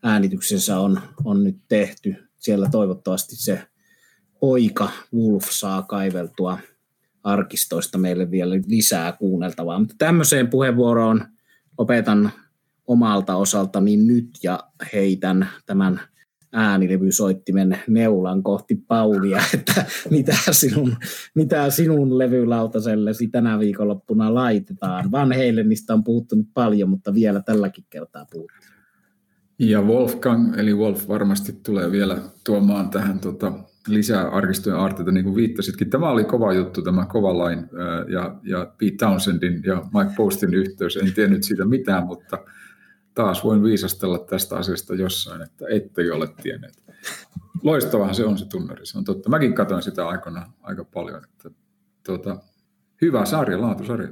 äänityksensä 0.04 0.80
on, 0.80 1.00
on 1.24 1.44
nyt 1.44 1.58
tehty. 1.68 2.27
Siellä 2.38 2.70
toivottavasti 2.72 3.36
se 3.36 3.68
poika 4.40 4.90
Wolf 5.16 5.44
saa 5.50 5.82
kaiveltua 5.82 6.58
arkistoista 7.24 7.98
meille 7.98 8.32
vielä 8.32 8.56
lisää 8.68 9.12
kuunneltavaa. 9.12 9.80
Mutta 9.80 9.96
tämmöiseen 9.98 10.48
puheenvuoroon 10.48 11.26
lopetan 11.78 12.32
omalta 12.88 13.36
osaltani 13.36 13.98
nyt 13.98 14.30
ja 14.44 14.60
heitän 14.94 15.50
tämän 15.66 16.02
äänilevysoittimen 16.54 17.80
neulan 17.88 18.44
kohti 18.44 18.76
Paulia, 18.76 19.42
että 19.54 19.86
mitä 20.10 20.36
sinun, 20.52 20.96
mitä 21.36 21.70
sinun 21.70 22.18
levylautasellesi 22.18 23.28
tänä 23.28 23.60
viikonloppuna 23.60 24.34
laitetaan. 24.34 25.12
Van 25.12 25.32
Heilenistä 25.32 25.94
on 25.94 26.04
puhuttu 26.04 26.36
nyt 26.36 26.48
paljon, 26.54 26.90
mutta 26.90 27.14
vielä 27.14 27.42
tälläkin 27.42 27.86
kertaa 27.90 28.26
puhuttu. 28.32 28.77
Ja 29.60 29.82
Wolfgang, 29.82 30.58
eli 30.58 30.74
Wolf 30.74 31.08
varmasti 31.08 31.54
tulee 31.54 31.92
vielä 31.92 32.18
tuomaan 32.44 32.90
tähän 32.90 33.20
tota, 33.20 33.54
lisää 33.88 34.28
arkistojen 34.28 34.80
aarteita, 34.80 35.12
niin 35.12 35.24
kuin 35.24 35.36
viittasitkin. 35.36 35.90
Tämä 35.90 36.10
oli 36.10 36.24
kova 36.24 36.54
juttu, 36.54 36.82
tämä 36.82 37.06
kova 37.06 37.48
line 37.48 37.68
ja, 38.08 38.36
ja 38.44 38.74
Pete 38.78 38.96
Townsendin 38.98 39.62
ja 39.66 39.76
Mike 39.76 40.16
Postin 40.18 40.54
yhteys. 40.54 40.98
En 40.98 41.14
tiennyt 41.14 41.44
siitä 41.44 41.66
mitään, 41.66 42.06
mutta 42.06 42.38
taas 43.14 43.44
voin 43.44 43.64
viisastella 43.64 44.20
tästä 44.20 44.56
asiasta 44.56 44.96
jossain, 44.96 45.42
että 45.42 45.66
ette 45.70 46.12
ole 46.12 46.28
tienneet. 46.44 46.84
Loistavahan 47.64 48.16
se 48.16 48.26
on 48.26 48.38
se 48.38 48.46
tunnari, 48.46 48.86
se 48.86 48.98
on 48.98 49.04
totta. 49.04 49.30
Mäkin 49.30 49.54
katsoin 49.54 49.84
sitä 49.84 50.08
aikana 50.08 50.54
aika 50.62 50.84
paljon. 50.84 51.24
Että, 51.24 51.50
tuota, 52.06 52.38
hyvä 53.02 53.26
sarja, 53.26 53.62
laatusarja. 53.62 54.08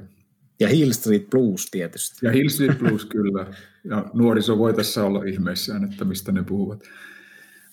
Ja 0.60 0.68
Hill 0.68 0.92
Street 0.92 1.30
Blues 1.30 1.70
tietysti. 1.70 2.26
Ja 2.26 2.32
Hill 2.32 2.48
Street 2.48 2.78
Blues 2.78 3.04
kyllä. 3.04 3.46
Ja 3.84 4.04
nuoriso 4.14 4.58
voi 4.58 4.74
tässä 4.74 5.04
olla 5.04 5.24
ihmeissään, 5.24 5.84
että 5.84 6.04
mistä 6.04 6.32
ne 6.32 6.42
puhuvat. 6.42 6.82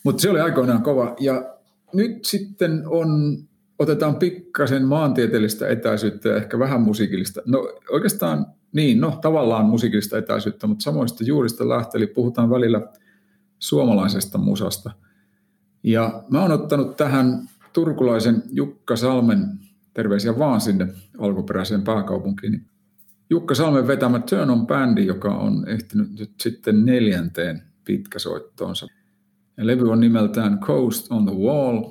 Mutta 0.04 0.22
se 0.22 0.30
oli 0.30 0.40
aikoinaan 0.40 0.82
kova. 0.82 1.16
Ja 1.20 1.54
nyt 1.94 2.24
sitten 2.24 2.82
on, 2.86 3.38
otetaan 3.78 4.16
pikkasen 4.16 4.84
maantieteellistä 4.84 5.68
etäisyyttä 5.68 6.28
ja 6.28 6.36
ehkä 6.36 6.58
vähän 6.58 6.80
musiikillista. 6.80 7.42
No 7.46 7.68
oikeastaan 7.90 8.46
niin, 8.72 9.00
no 9.00 9.18
tavallaan 9.22 9.66
musiikillista 9.66 10.18
etäisyyttä, 10.18 10.66
mutta 10.66 10.82
samoista 10.82 11.24
juurista 11.24 11.68
lähtee, 11.68 11.98
eli 11.98 12.06
puhutaan 12.06 12.50
välillä 12.50 12.80
suomalaisesta 13.58 14.38
musasta. 14.38 14.90
Ja 15.82 16.22
mä 16.30 16.42
oon 16.42 16.52
ottanut 16.52 16.96
tähän 16.96 17.48
turkulaisen 17.72 18.42
Jukka 18.50 18.96
Salmen, 18.96 19.46
terveisiä 19.94 20.38
vaan 20.38 20.60
sinne 20.60 20.88
alkuperäiseen 21.18 21.82
pääkaupunkiin, 21.82 22.66
Jukka 23.30 23.54
Salmen 23.54 23.86
vetämä 23.86 24.18
Turn 24.18 24.50
on 24.50 24.66
bändi, 24.66 25.06
joka 25.06 25.34
on 25.34 25.68
ehtinyt 25.68 26.18
nyt 26.18 26.30
sitten 26.40 26.84
neljänteen 26.84 27.62
pitkäsoittoonsa. 27.84 28.86
Ja 29.56 29.66
levy 29.66 29.90
on 29.90 30.00
nimeltään 30.00 30.58
Coast 30.58 31.12
on 31.12 31.26
the 31.26 31.34
Wall. 31.34 31.90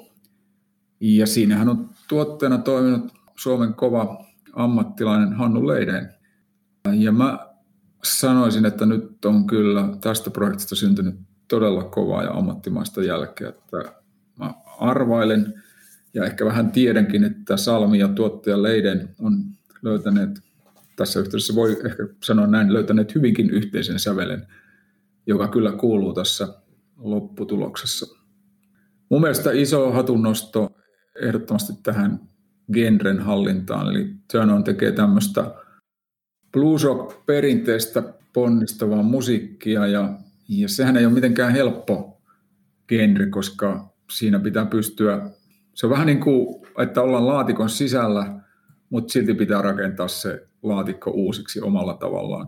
Ja 1.00 1.28
siinähän 1.28 1.70
on 1.70 1.90
tuotteena 2.08 2.58
toiminut 2.58 3.12
Suomen 3.36 3.74
kova 3.74 4.26
ammattilainen 4.54 5.34
Hannu 5.34 5.68
Leiden. 5.68 6.14
Ja 6.94 7.12
mä 7.12 7.40
sanoisin, 8.04 8.66
että 8.66 8.86
nyt 8.86 9.26
on 9.26 9.48
kyllä 9.48 9.90
tästä 10.02 10.30
projektista 10.30 10.76
syntynyt 10.76 11.16
todella 11.48 11.84
kovaa 11.84 12.24
ja 12.24 12.32
ammattimaista 12.32 13.04
jälkeä. 13.04 13.50
Että 13.50 13.78
mä 14.40 14.54
arvailen 14.80 15.64
ja 16.14 16.26
ehkä 16.26 16.46
vähän 16.46 16.72
tiedänkin, 16.72 17.24
että 17.24 17.58
Salmi 17.58 18.00
ja 18.00 18.08
tuottaja 18.08 18.62
Leiden 18.62 19.10
on 19.20 19.44
löytäneet, 19.82 20.30
tässä 20.96 21.20
yhteydessä 21.20 21.56
voi 21.56 21.72
ehkä 21.86 22.08
sanoa 22.24 22.48
näin, 22.48 22.74
löytäneet 22.74 23.16
hyvinkin 23.16 23.50
yhteisen 23.50 24.00
sävelen, 24.00 24.48
joka 25.28 25.48
kyllä 25.48 25.72
kuuluu 25.72 26.14
tässä 26.14 26.48
lopputuloksessa. 26.98 28.16
Mun 29.10 29.22
mielestä 29.22 29.52
iso 29.52 29.92
hatunnosto 29.92 30.72
ehdottomasti 31.22 31.74
tähän 31.84 32.20
genren 32.74 33.20
hallintaan, 33.20 33.88
eli 33.88 34.14
Turn 34.32 34.64
tekee 34.64 34.92
tämmöistä 34.92 35.56
blues 36.52 36.84
rock 36.84 37.26
perinteistä 37.26 38.04
ponnistavaa 38.34 39.04
musiikkia 39.04 39.88
ja, 39.88 40.14
ja 40.50 40.70
sehän 40.70 40.98
ei 40.98 41.06
ole 41.06 41.14
mitenkään 41.14 41.52
helppo 41.52 42.22
genre, 42.88 43.26
koska 43.26 43.94
siinä 44.12 44.40
pitää 44.40 44.66
pystyä, 44.66 45.30
se 45.74 45.86
on 45.86 45.90
vähän 45.90 46.08
niin 46.08 46.20
kuin, 46.20 46.66
että 46.78 47.02
ollaan 47.02 47.28
laatikon 47.28 47.70
sisällä, 47.70 48.43
mutta 48.94 49.14
silti 49.14 49.34
pitää 49.34 49.62
rakentaa 49.62 50.08
se 50.08 50.48
laatikko 50.64 51.12
uusiksi 51.12 51.62
omalla 51.62 51.94
tavallaan. 51.94 52.48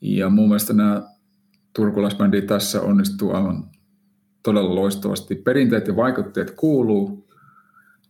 Ja 0.00 0.30
mun 0.30 0.48
mielestä 0.48 0.72
nämä 0.72 1.02
turkulaisbändi 1.72 2.42
tässä 2.42 2.80
onnistuu 2.80 3.32
aivan 3.32 3.70
todella 4.42 4.74
loistavasti. 4.74 5.34
Perinteet 5.34 5.86
ja 5.86 5.96
vaikutteet 5.96 6.50
kuuluu, 6.50 7.28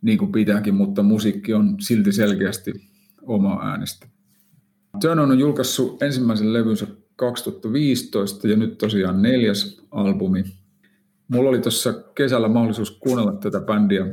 niin 0.02 0.18
kuin 0.18 0.32
pitääkin, 0.32 0.74
mutta 0.74 1.02
musiikki 1.02 1.54
on 1.54 1.76
silti 1.80 2.12
selkeästi 2.12 2.72
oma 3.22 3.60
äänestä. 3.62 4.06
Turnon 5.00 5.30
on 5.30 5.38
julkaissut 5.38 6.02
ensimmäisen 6.02 6.52
levynsä 6.52 6.86
2015 7.16 8.48
ja 8.48 8.56
nyt 8.56 8.78
tosiaan 8.78 9.22
neljäs 9.22 9.80
albumi. 9.90 10.44
Mulla 11.28 11.48
oli 11.48 11.60
tuossa 11.60 11.92
kesällä 11.92 12.48
mahdollisuus 12.48 12.90
kuunnella 12.90 13.32
tätä 13.32 13.60
bändiä 13.60 14.06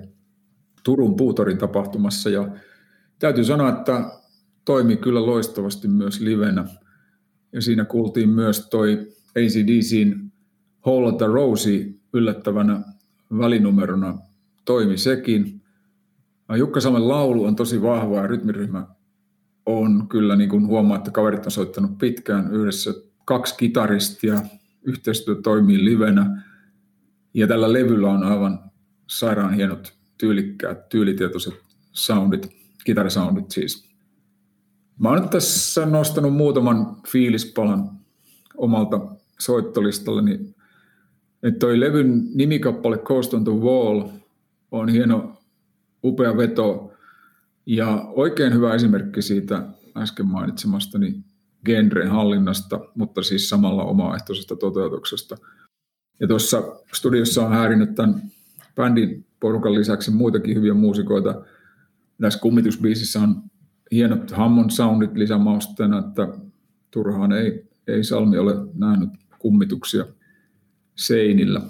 Turun 0.83 1.15
Puutorin 1.15 1.57
tapahtumassa 1.57 2.29
ja 2.29 2.47
täytyy 3.19 3.43
sanoa, 3.43 3.69
että 3.69 4.11
toimi 4.65 4.97
kyllä 4.97 5.25
loistavasti 5.25 5.87
myös 5.87 6.19
livenä. 6.19 6.65
Ja 7.53 7.61
siinä 7.61 7.85
kuultiin 7.85 8.29
myös 8.29 8.67
toi 8.69 9.07
ACDCin 9.29 10.31
Hole 10.85 11.07
of 11.07 11.17
the 11.17 11.25
Rosie 11.25 11.93
yllättävänä 12.13 12.81
välinumerona 13.37 14.17
toimi 14.65 14.97
sekin. 14.97 15.61
Jukka 16.57 16.81
Samen 16.81 17.07
laulu 17.07 17.45
on 17.45 17.55
tosi 17.55 17.81
vahva 17.81 18.15
ja 18.15 18.27
rytmiryhmä 18.27 18.87
on 19.65 20.07
kyllä, 20.09 20.35
niin 20.35 20.49
kuin 20.49 20.67
huomaa, 20.67 20.97
että 20.97 21.11
kaverit 21.11 21.45
on 21.45 21.51
soittanut 21.51 21.97
pitkään 21.97 22.53
yhdessä 22.53 22.93
kaksi 23.25 23.55
kitaristia, 23.57 24.41
yhteistyö 24.81 25.35
toimii 25.35 25.85
livenä 25.85 26.43
ja 27.33 27.47
tällä 27.47 27.73
levyllä 27.73 28.11
on 28.11 28.23
aivan 28.23 28.59
sairaan 29.07 29.53
hienot, 29.53 29.93
tyylikkäät, 30.17 30.89
tyylitietoiset 30.89 31.53
soundit, 31.91 32.57
kitarisoundit 32.83 33.51
siis. 33.51 33.87
Mä 34.99 35.09
oon 35.09 35.21
nyt 35.21 35.29
tässä 35.29 35.85
nostanut 35.85 36.33
muutaman 36.33 36.97
fiilispalan 37.07 37.89
omalta 38.57 38.99
soittolistalleni. 39.39 40.55
Että 41.43 41.59
toi 41.59 41.79
levyn 41.79 42.27
nimikappale 42.33 42.97
Coast 42.97 43.33
on 43.33 43.43
the 43.43 43.53
Wall 43.53 44.09
on 44.71 44.89
hieno, 44.89 45.37
upea 46.03 46.37
veto 46.37 46.93
ja 47.65 48.05
oikein 48.07 48.53
hyvä 48.53 48.73
esimerkki 48.73 49.21
siitä 49.21 49.63
äsken 49.97 50.27
mainitsemastani 50.27 51.23
genren 51.65 52.07
hallinnasta, 52.07 52.79
mutta 52.95 53.23
siis 53.23 53.49
samalla 53.49 53.83
omaehtoisesta 53.83 54.55
toteutuksesta. 54.55 55.37
Ja 56.19 56.27
tuossa 56.27 56.63
studiossa 56.93 57.45
on 57.45 57.53
häirinyt 57.53 57.95
tämän 57.95 58.21
bändin 58.75 59.25
porukan 59.39 59.73
lisäksi 59.73 60.11
muitakin 60.11 60.55
hyviä 60.55 60.73
muusikoita. 60.73 61.41
Tässä 62.21 62.39
kummitusbiisissä 62.39 63.19
on 63.19 63.43
hienot 63.91 64.31
Hammond 64.31 64.69
soundit 64.69 65.13
lisämausteena, 65.13 65.99
että 65.99 66.27
turhaan 66.91 67.31
ei, 67.31 67.67
ei 67.87 68.03
Salmi 68.03 68.37
ole 68.37 68.53
nähnyt 68.73 69.09
kummituksia 69.39 70.05
seinillä. 70.95 71.61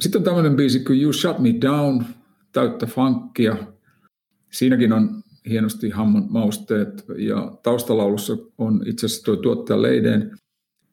Sitten 0.00 0.18
on 0.18 0.24
tämmöinen 0.24 0.56
biisi 0.56 0.84
kuin 0.84 1.02
You 1.02 1.12
Shut 1.12 1.38
Me 1.38 1.48
Down, 1.60 2.04
täyttä 2.52 2.86
funkia. 2.86 3.56
Siinäkin 4.50 4.92
on 4.92 5.22
hienosti 5.48 5.90
Hammon 5.90 6.26
mausteet 6.28 7.04
ja 7.18 7.52
taustalaulussa 7.62 8.36
on 8.58 8.82
itse 8.86 9.06
asiassa 9.06 9.24
tuo 9.24 9.36
tuottaja 9.36 9.82
Leiden. 9.82 10.30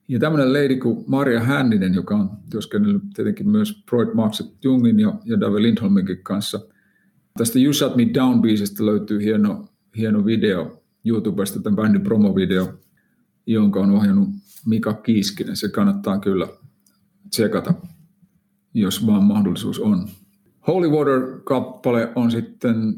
Ja 0.08 0.20
tämmöinen 0.20 0.53
leidi 0.53 0.75
kuin 0.75 1.03
Maria 1.08 1.39
Hänninen, 1.39 1.94
joka 1.94 2.15
on 2.15 2.29
työskennellyt 2.51 3.01
tietenkin 3.15 3.50
myös 3.50 3.84
Freud, 3.89 4.13
Marx 4.13 4.41
Jungin 4.63 5.00
ja, 5.00 5.13
ja 5.25 5.39
David 5.39 5.62
Lindholminkin 5.62 6.24
kanssa. 6.24 6.60
Tästä 7.38 7.60
You 7.60 7.74
Shut 7.74 7.96
Me 7.96 8.03
Down-biisistä 8.03 8.86
löytyy 8.86 9.24
hieno, 9.24 9.65
hieno 9.98 10.25
video 10.25 10.84
YouTubesta, 11.06 11.62
tämän 11.62 11.75
bändin 11.75 12.01
promovideo, 12.01 12.74
jonka 13.46 13.79
on 13.79 13.91
ohjannut 13.91 14.29
Mika 14.65 14.94
Kiiskinen. 14.94 15.56
Se 15.56 15.70
kannattaa 15.70 16.20
kyllä 16.20 16.48
tsekata, 17.29 17.74
jos 18.74 19.08
vaan 19.08 19.24
mahdollisuus 19.24 19.79
on. 19.79 20.08
Holy 20.67 20.89
Water-kappale 20.89 22.12
on 22.15 22.32
sitten 22.32 22.94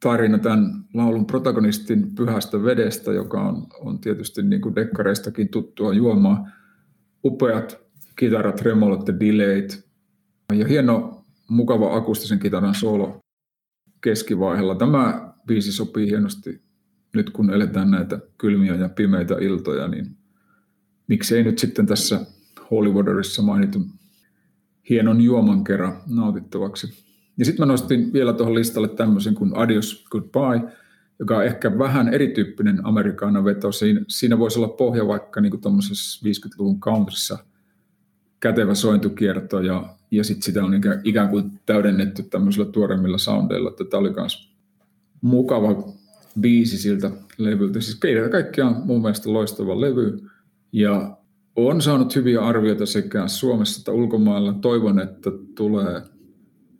tarina 0.00 0.38
tämän 0.38 0.84
laulun 0.94 1.26
protagonistin 1.26 2.14
pyhästä 2.14 2.62
vedestä, 2.62 3.12
joka 3.12 3.40
on, 3.42 3.66
on 3.80 3.98
tietysti 3.98 4.42
niin 4.42 4.60
kuin 4.60 4.74
dekkareistakin 4.74 5.48
tuttua 5.48 5.94
juomaa. 5.94 6.48
Upeat 7.24 7.78
kitarat, 8.16 8.60
remolot 8.60 9.08
ja 9.08 9.20
delayt 9.20 9.84
ja 10.52 10.66
hieno, 10.66 11.24
mukava 11.48 11.96
akustisen 11.96 12.38
kitaran 12.38 12.74
solo 12.74 13.20
keskivaiheella. 14.00 14.74
Tämä 14.74 15.32
biisi 15.46 15.72
sopii 15.72 16.06
hienosti 16.06 16.62
nyt 17.14 17.30
kun 17.30 17.50
eletään 17.50 17.90
näitä 17.90 18.18
kylmiä 18.38 18.74
ja 18.74 18.88
pimeitä 18.88 19.36
iltoja, 19.40 19.88
niin 19.88 20.16
miksei 21.06 21.44
nyt 21.44 21.58
sitten 21.58 21.86
tässä 21.86 22.26
Holywaterissa 22.70 23.42
mainitun 23.42 23.90
hienon 24.90 25.20
juoman 25.20 25.64
kerran 25.64 26.02
nautittavaksi. 26.06 27.10
Ja 27.36 27.44
sitten 27.44 27.66
mä 27.66 27.72
nostin 27.72 28.12
vielä 28.12 28.32
tuohon 28.32 28.54
listalle 28.54 28.88
tämmöisen 28.88 29.34
kuin 29.34 29.56
Adios 29.56 30.04
Goodbye, 30.10 30.72
joka 31.18 31.36
on 31.36 31.44
ehkä 31.44 31.78
vähän 31.78 32.14
erityyppinen 32.14 32.86
amerikaana 32.86 33.44
veto. 33.44 33.72
Siinä, 34.08 34.38
voisi 34.38 34.58
olla 34.58 34.68
pohja 34.68 35.06
vaikka 35.06 35.40
niin 35.40 35.60
tuommoisessa 35.60 36.28
50-luvun 36.28 36.80
countryssa 36.80 37.38
kätevä 38.40 38.74
sointukierto 38.74 39.60
ja, 39.60 39.96
ja 40.10 40.24
sitten 40.24 40.42
sitä 40.42 40.64
on 40.64 40.74
ikään, 41.04 41.28
kuin 41.28 41.60
täydennetty 41.66 42.22
tämmöisillä 42.22 42.72
tuoremmilla 42.72 43.18
soundeilla. 43.18 43.70
Tämä 43.70 44.00
oli 44.00 44.10
myös 44.10 44.50
mukava 45.20 45.92
biisi 46.40 46.78
siltä 46.78 47.10
levyltä. 47.38 47.80
Siis 47.80 48.00
kaikki 48.30 48.60
on 48.60 48.76
mun 48.84 49.02
mielestä 49.02 49.32
loistava 49.32 49.80
levy 49.80 50.20
ja 50.72 51.16
on 51.56 51.82
saanut 51.82 52.16
hyviä 52.16 52.40
arvioita 52.40 52.86
sekä 52.86 53.28
Suomessa 53.28 53.80
että 53.80 53.92
ulkomailla. 53.92 54.52
Toivon, 54.52 55.00
että 55.00 55.30
tulee 55.54 56.02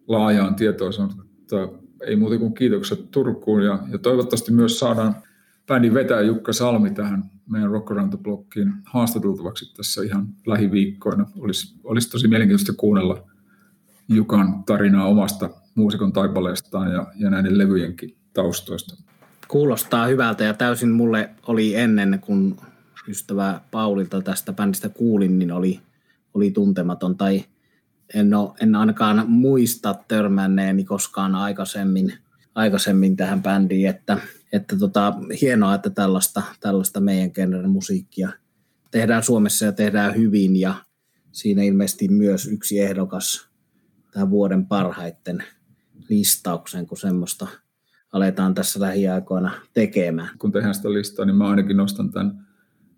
laajaan 0.09 0.55
tietoisuuteen. 0.55 1.69
Ei 2.07 2.17
muuta 2.17 2.39
kuin 2.39 2.55
kiitokset 2.55 3.11
Turkuun 3.11 3.65
ja, 3.65 3.79
ja 3.93 3.99
toivottavasti 3.99 4.53
myös 4.53 4.79
saadaan 4.79 5.17
bändin 5.71 5.95
vetäjä 5.95 6.21
Jukka 6.21 6.53
Salmi 6.53 6.91
tähän 6.91 7.31
meidän 7.51 7.71
Rock 7.71 7.91
Around 7.91 8.11
the 8.11 8.19
Blockiin 8.23 8.73
haastateltavaksi 8.85 9.75
tässä 9.77 10.03
ihan 10.03 10.27
lähiviikkoina. 10.47 11.27
Olisi, 11.39 11.81
olisi 11.85 12.11
tosi 12.11 12.29
mielenkiintoista 12.29 12.73
kuunnella 12.73 13.29
Jukan 14.09 14.65
tarinaa 14.65 15.07
omasta 15.07 15.51
muusikon 15.75 16.13
taipaleestaan 16.13 16.93
ja, 16.93 17.07
ja 17.17 17.31
näiden 17.31 17.59
levyjenkin 17.59 18.17
taustoista. 18.35 18.97
Kuulostaa 19.49 20.07
hyvältä 20.07 20.45
ja 20.45 20.55
täysin 20.55 20.91
mulle 20.91 21.31
oli 21.47 21.75
ennen, 21.75 22.19
kun 22.21 22.57
ystävä 23.09 23.61
Paulilta 23.71 24.23
tästä 24.23 24.53
bändistä 24.53 24.89
kuulin, 24.89 25.39
niin 25.39 25.53
oli, 25.53 25.81
oli 26.35 26.51
tuntematon 26.51 27.17
tai 27.17 27.45
en, 28.15 28.35
ole, 28.35 28.51
en 28.63 28.75
ainakaan 28.75 29.31
muista 29.31 29.95
törmänneeni 30.09 30.85
koskaan 30.85 31.35
aikaisemmin, 31.35 32.13
aikaisemmin 32.55 33.17
tähän 33.17 33.43
bändiin, 33.43 33.89
että, 33.89 34.19
että 34.53 34.79
tota, 34.79 35.15
hienoa, 35.41 35.75
että 35.75 35.91
tällaista, 35.91 36.43
tällaista 36.61 37.01
meidän 37.01 37.31
genren 37.35 37.71
musiikkia 37.71 38.29
tehdään 38.91 39.23
Suomessa 39.23 39.65
ja 39.65 39.73
tehdään 39.73 40.17
hyvin 40.17 40.57
ja 40.57 40.75
siinä 41.33 41.63
ilmeisesti 41.63 42.09
myös 42.09 42.47
yksi 42.47 42.81
ehdokas 42.81 43.49
tähän 44.13 44.31
vuoden 44.31 44.67
parhaiten 44.67 45.45
listauksen, 46.09 46.87
kun 46.87 46.99
semmoista 46.99 47.47
aletaan 48.13 48.55
tässä 48.55 48.81
lähiaikoina 48.81 49.53
tekemään. 49.75 50.39
Kun 50.39 50.53
tehdään 50.53 50.75
sitä 50.75 50.93
listaa, 50.93 51.25
niin 51.25 51.37
mä 51.37 51.49
ainakin 51.49 51.77
nostan 51.77 52.13
tämän 52.13 52.47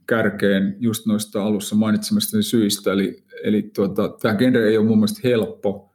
kärkeen 0.07 0.77
just 0.79 1.07
noista 1.07 1.43
alussa 1.43 1.77
mainitsemista 1.77 2.43
syistä. 2.43 2.93
Eli, 2.93 3.25
eli 3.45 3.63
tuota, 3.63 4.09
tämä 4.09 4.35
genre 4.35 4.69
ei 4.69 4.79
ole 4.79 4.87
mun 4.87 4.99
mielestä 4.99 5.21
helppo. 5.25 5.93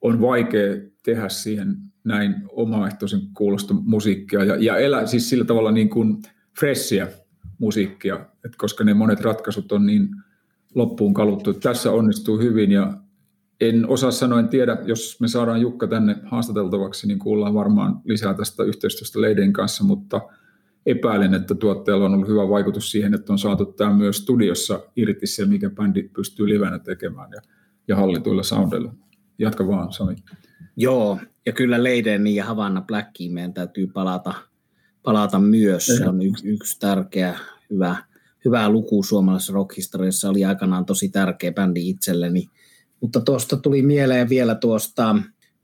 On 0.00 0.20
vaikea 0.20 0.91
tehdä 1.02 1.28
siihen 1.28 1.76
näin 2.04 2.34
omaehtoisen 2.52 3.20
kuulosta 3.34 3.74
musiikkia 3.74 4.44
ja, 4.44 4.56
ja 4.56 4.76
elää 4.76 5.06
siis 5.06 5.28
sillä 5.28 5.44
tavalla 5.44 5.72
niin 5.72 5.90
kuin 5.90 6.22
fressiä 6.60 7.08
musiikkia, 7.58 8.14
että 8.14 8.56
koska 8.58 8.84
ne 8.84 8.94
monet 8.94 9.20
ratkaisut 9.20 9.72
on 9.72 9.86
niin 9.86 10.08
loppuun 10.74 11.14
kaluttu. 11.14 11.54
Tässä 11.54 11.90
onnistuu 11.90 12.38
hyvin 12.38 12.72
ja 12.72 12.92
en 13.60 13.88
osaa 13.88 14.10
sanoa, 14.10 14.40
en 14.40 14.48
tiedä, 14.48 14.78
jos 14.84 15.20
me 15.20 15.28
saadaan 15.28 15.60
Jukka 15.60 15.86
tänne 15.86 16.16
haastateltavaksi, 16.24 17.06
niin 17.06 17.18
kuullaan 17.18 17.54
varmaan 17.54 18.00
lisää 18.04 18.34
tästä 18.34 18.62
yhteistyöstä 18.62 19.20
Leiden 19.20 19.52
kanssa, 19.52 19.84
mutta– 19.84 20.20
epäilen, 20.86 21.34
että 21.34 21.54
tuottajalla 21.54 22.06
on 22.06 22.14
ollut 22.14 22.28
hyvä 22.28 22.48
vaikutus 22.48 22.90
siihen, 22.90 23.14
että 23.14 23.32
on 23.32 23.38
saatu 23.38 23.64
tämä 23.64 23.92
myös 23.92 24.16
studiossa 24.16 24.80
irti 24.96 25.26
se, 25.26 25.44
mikä 25.44 25.70
bändi 25.70 26.02
pystyy 26.02 26.48
livenä 26.48 26.78
tekemään 26.78 27.30
ja, 27.32 27.40
ja 27.88 27.96
hallituilla 27.96 28.42
soundeilla. 28.42 28.94
Jatka 29.42 29.68
vaan, 29.68 29.92
Sami. 29.92 30.16
Joo, 30.76 31.18
ja 31.46 31.52
kyllä 31.52 31.82
Leiden 31.82 32.26
ja 32.26 32.44
Havana 32.44 32.80
Blackiin 32.80 33.32
meidän 33.32 33.54
täytyy 33.54 33.86
palata, 33.86 34.34
palata 35.02 35.38
myös. 35.38 35.86
Se 35.86 36.08
on 36.08 36.22
yksi, 36.22 36.48
yksi 36.48 36.80
tärkeä, 36.80 37.38
hyvä, 37.70 37.96
hyvä 38.44 38.68
luku 38.68 39.02
suomalaisessa 39.02 39.52
rockhistoriassa. 39.52 40.28
Oli 40.28 40.44
aikanaan 40.44 40.84
tosi 40.84 41.08
tärkeä 41.08 41.52
bändi 41.52 41.88
itselleni. 41.88 42.48
Mutta 43.00 43.20
tuosta 43.20 43.56
tuli 43.56 43.82
mieleen 43.82 44.28
vielä 44.28 44.54
tuosta 44.54 45.16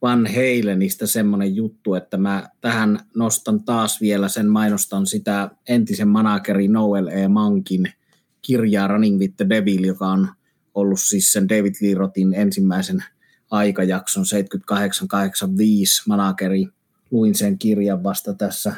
Van 0.02 0.26
Halenista 0.26 1.06
semmoinen 1.06 1.56
juttu, 1.56 1.94
että 1.94 2.16
mä 2.16 2.48
tähän 2.60 3.00
nostan 3.16 3.64
taas 3.64 4.00
vielä 4.00 4.28
sen, 4.28 4.46
mainostan 4.46 5.06
sitä 5.06 5.50
entisen 5.68 6.08
manageri 6.08 6.68
Noel 6.68 7.06
E. 7.06 7.28
Mankin 7.28 7.92
kirjaa 8.42 8.88
Running 8.88 9.18
with 9.18 9.36
the 9.36 9.48
Devil, 9.48 9.84
joka 9.84 10.06
on 10.06 10.28
ollut 10.74 11.00
siis 11.00 11.32
sen 11.32 11.48
David 11.48 11.74
Lee 11.82 11.94
Rothin 11.94 12.34
ensimmäisen 12.34 13.04
aikajakson 13.50 14.24
78-85 14.24 14.26
manageri. 16.08 16.68
Luin 17.10 17.34
sen 17.34 17.58
kirjan 17.58 18.02
vasta 18.02 18.34
tässä 18.34 18.74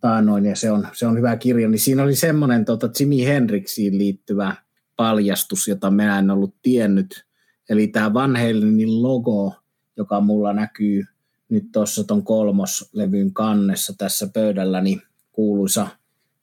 taanoin 0.00 0.44
ja 0.44 0.56
se 0.56 0.70
on, 0.70 0.88
se 0.92 1.06
on 1.06 1.16
hyvä 1.18 1.36
kirja. 1.36 1.68
Niin 1.68 1.78
siinä 1.78 2.02
oli 2.02 2.16
semmoinen 2.16 2.64
tota, 2.64 2.90
Jimi 3.00 3.24
Hendrixiin 3.24 3.98
liittyvä 3.98 4.56
paljastus, 4.96 5.68
jota 5.68 5.90
minä 5.90 6.18
en 6.18 6.30
ollut 6.30 6.54
tiennyt. 6.62 7.26
Eli 7.68 7.88
tämä 7.88 8.14
Van 8.14 8.36
Halenin 8.36 9.02
logo– 9.02 9.52
joka 9.96 10.20
mulla 10.20 10.52
näkyy 10.52 11.04
nyt 11.48 11.64
tuossa 11.72 12.04
ton 12.04 12.24
kolmoslevyn 12.24 13.32
kannessa 13.32 13.94
tässä 13.98 14.26
pöydälläni 14.34 15.02
kuuluisa 15.32 15.88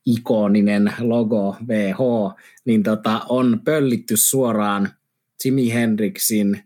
ikoninen 0.05 0.93
logo 0.99 1.57
VH, 1.67 1.97
niin 2.65 2.83
tota, 2.83 3.21
on 3.29 3.61
pöllitty 3.65 4.17
suoraan 4.17 4.89
Jimi 5.45 5.73
Hendrixin 5.73 6.63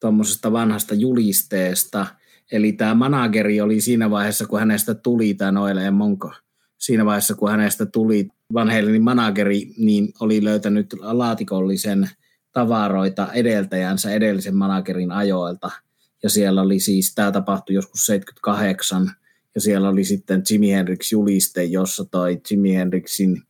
tuommoisesta 0.00 0.52
vanhasta 0.52 0.94
julisteesta. 0.94 2.06
Eli 2.52 2.72
tämä 2.72 2.94
manageri 2.94 3.60
oli 3.60 3.80
siinä 3.80 4.10
vaiheessa, 4.10 4.46
kun 4.46 4.58
hänestä 4.58 4.94
tuli 4.94 5.34
tämä 5.34 5.52
Noel 5.52 5.90
Monko, 5.90 6.32
siinä 6.78 7.04
vaiheessa, 7.04 7.34
kun 7.34 7.50
hänestä 7.50 7.86
tuli 7.86 8.28
Van 8.54 8.70
Halenin 8.70 9.04
manageri, 9.04 9.74
niin 9.78 10.08
oli 10.20 10.44
löytänyt 10.44 10.94
laatikollisen 11.00 12.10
tavaroita 12.52 13.32
edeltäjänsä 13.32 14.10
edellisen 14.10 14.56
managerin 14.56 15.12
ajoilta– 15.12 15.70
ja 16.24 16.30
siellä 16.30 16.62
oli 16.62 16.80
siis, 16.80 17.14
tämä 17.14 17.32
tapahtui 17.32 17.74
joskus 17.74 18.06
78, 18.06 19.10
ja 19.54 19.60
siellä 19.60 19.88
oli 19.88 20.04
sitten 20.04 20.42
Jimi 20.50 20.70
Hendrix 20.70 21.12
juliste, 21.12 21.64
jossa 21.64 22.04
toi 22.04 22.40
Jimi 22.50 22.74
Hendrixin 22.74 23.42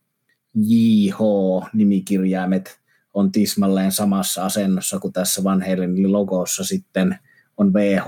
JH-nimikirjaimet 0.55 2.79
on 3.15 3.31
tismalleen 3.31 3.91
samassa 3.91 4.45
asennossa 4.45 4.99
kuin 4.99 5.13
tässä 5.13 5.43
Van 5.43 5.61
Halenin 5.61 6.11
logossa 6.11 6.63
sitten 6.63 7.19
on 7.57 7.73
VH, 7.73 8.05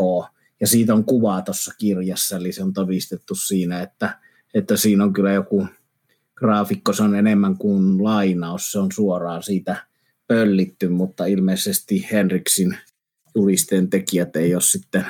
ja 0.61 0.67
siitä 0.67 0.93
on 0.93 1.05
kuva 1.05 1.41
tuossa 1.41 1.73
kirjassa, 1.77 2.37
eli 2.37 2.51
se 2.51 2.63
on 2.63 2.73
todistettu 2.73 3.35
siinä, 3.35 3.81
että, 3.81 4.19
että 4.53 4.77
siinä 4.77 5.03
on 5.03 5.13
kyllä 5.13 5.31
joku 5.31 5.67
graafikko, 6.35 6.93
se 6.93 7.03
on 7.03 7.15
enemmän 7.15 7.57
kuin 7.57 8.03
lainaus, 8.03 8.71
se 8.71 8.79
on 8.79 8.91
suoraan 8.91 9.43
siitä 9.43 9.85
pöllitty, 10.27 10.89
mutta 10.89 11.25
ilmeisesti 11.25 12.07
Henriksin 12.11 12.77
julisteen 13.35 13.89
tekijät 13.89 14.35
ei 14.35 14.53
ole 14.53 14.61
sitten, 14.61 15.05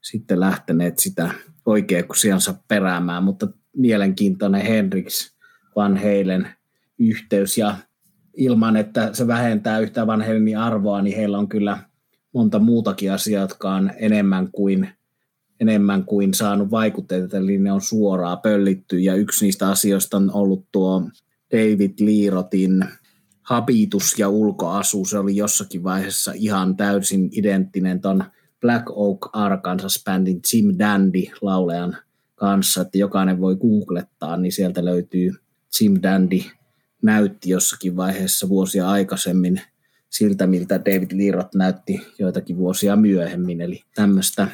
sitten 0.00 0.40
lähteneet 0.40 0.98
sitä 0.98 1.34
oikeuksiansa 1.66 2.54
peräämään, 2.68 3.22
mutta 3.24 3.48
mielenkiintoinen 3.76 4.66
Hendrix 4.66 5.32
Van 5.76 5.96
Halen 5.96 6.48
yhteys. 6.98 7.58
Ja 7.58 7.76
ilman, 8.40 8.76
että 8.76 9.10
se 9.12 9.26
vähentää 9.26 9.78
yhtä 9.78 10.06
Van 10.06 10.22
Halenin 10.22 10.58
arvoa, 10.58 11.02
niin 11.02 11.16
heillä 11.16 11.38
on 11.38 11.48
kyllä 11.48 11.78
monta 12.32 12.58
muutakin 12.58 13.12
asiaa, 13.12 13.42
jotka 13.42 13.74
on 13.74 13.90
enemmän 13.96 14.48
kuin 14.52 14.88
enemmän 15.60 16.04
kuin 16.04 16.34
saanut 16.34 16.70
vaikutteita, 16.70 17.36
eli 17.36 17.58
ne 17.58 17.72
on 17.72 17.80
suoraan 17.80 18.38
pöllitty. 18.38 18.98
Ja 18.98 19.14
yksi 19.14 19.44
niistä 19.44 19.68
asioista 19.68 20.16
on 20.16 20.30
ollut 20.34 20.64
tuo 20.72 21.02
David 21.52 21.92
Liirotin 22.00 22.84
habitus 23.42 24.18
ja 24.18 24.28
ulkoasu. 24.28 25.04
Se 25.04 25.18
oli 25.18 25.36
jossakin 25.36 25.84
vaiheessa 25.84 26.32
ihan 26.34 26.76
täysin 26.76 27.28
identtinen 27.32 28.00
ton 28.00 28.24
Black 28.60 28.90
Oak 28.90 29.18
Arkansas-bändin 29.32 30.40
Jim 30.52 30.74
Dandy 30.78 31.22
laulean 31.40 31.96
kanssa, 32.34 32.80
että 32.80 32.98
jokainen 32.98 33.40
voi 33.40 33.56
googlettaa, 33.56 34.36
niin 34.36 34.52
sieltä 34.52 34.84
löytyy 34.84 35.32
Jim 35.80 35.94
Dandy 36.02 36.40
näytti 37.02 37.50
jossakin 37.50 37.96
vaiheessa 37.96 38.48
vuosia 38.48 38.90
aikaisemmin 38.90 39.60
siltä, 40.10 40.46
miltä 40.46 40.80
David 40.84 41.10
Lirot 41.12 41.54
näytti 41.54 42.06
joitakin 42.18 42.56
vuosia 42.56 42.96
myöhemmin. 42.96 43.60
Eli 43.60 43.80
tämmöistä 43.94 44.48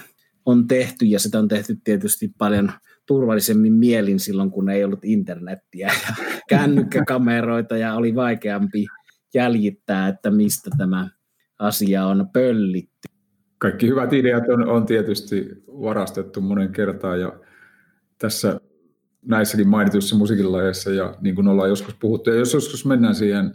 on 0.46 0.68
tehty 0.68 1.04
ja 1.04 1.18
sitä 1.18 1.38
on 1.38 1.48
tehty 1.48 1.76
tietysti 1.84 2.32
paljon 2.38 2.72
turvallisemmin 3.06 3.72
mielin 3.72 4.20
silloin, 4.20 4.50
kun 4.50 4.68
ei 4.68 4.84
ollut 4.84 5.04
internettiä 5.04 5.86
ja 5.86 6.14
kännykkäkameroita 6.48 7.76
ja 7.76 7.94
oli 7.94 8.14
vaikeampi 8.14 8.86
jäljittää, 9.34 10.08
että 10.08 10.30
mistä 10.30 10.70
tämä 10.78 11.08
asia 11.58 12.06
on 12.06 12.28
pöllitty. 12.32 13.08
Kaikki 13.58 13.88
hyvät 13.88 14.12
ideat 14.12 14.48
on, 14.48 14.68
on 14.68 14.86
tietysti 14.86 15.48
varastettu 15.66 16.40
monen 16.40 16.72
kertaan 16.72 17.20
ja 17.20 17.32
tässä 18.18 18.60
näissäkin 19.28 19.68
mainituissa 19.68 20.16
musiikilajeissa 20.16 20.90
ja 20.90 21.14
niin 21.20 21.34
kuin 21.34 21.48
ollaan 21.48 21.68
joskus 21.68 21.94
puhuttu. 21.94 22.30
Ja 22.30 22.36
jos 22.36 22.54
joskus 22.54 22.86
mennään 22.86 23.14
siihen 23.14 23.54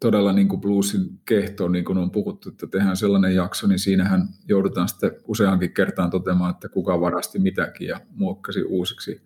todella 0.00 0.32
niin 0.32 0.48
kuin 0.48 0.60
bluesin 0.60 1.20
kehtoon, 1.24 1.72
niin 1.72 1.84
kuin 1.84 1.98
on 1.98 2.10
puhuttu, 2.10 2.48
että 2.48 2.66
tehdään 2.66 2.96
sellainen 2.96 3.34
jakso, 3.34 3.66
niin 3.66 3.78
siinähän 3.78 4.28
joudutaan 4.48 4.88
sitten 4.88 5.10
useankin 5.28 5.74
kertaan 5.74 6.10
toteamaan, 6.10 6.50
että 6.50 6.68
kuka 6.68 7.00
varasti 7.00 7.38
mitäkin 7.38 7.88
ja 7.88 8.00
muokkasi 8.10 8.62
uusiksi. 8.62 9.22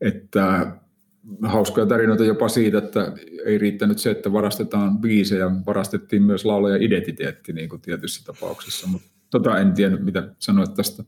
Että 0.00 0.76
hauskoja 1.42 1.86
tarinoita 1.86 2.24
jopa 2.24 2.48
siitä, 2.48 2.78
että 2.78 3.12
ei 3.44 3.58
riittänyt 3.58 3.98
se, 3.98 4.10
että 4.10 4.32
varastetaan 4.32 4.98
biisejä, 4.98 5.50
varastettiin 5.66 6.22
myös 6.22 6.44
laulaja 6.44 6.76
identiteetti 6.76 7.52
niin 7.52 7.68
kuin 7.68 7.82
tietyissä 7.82 8.24
tapauksissa, 8.24 8.86
mutta 8.88 9.08
tota 9.30 9.58
en 9.58 9.72
tiedä, 9.72 9.96
mitä 9.96 10.34
sanoit 10.38 10.74
tästä 10.74 11.04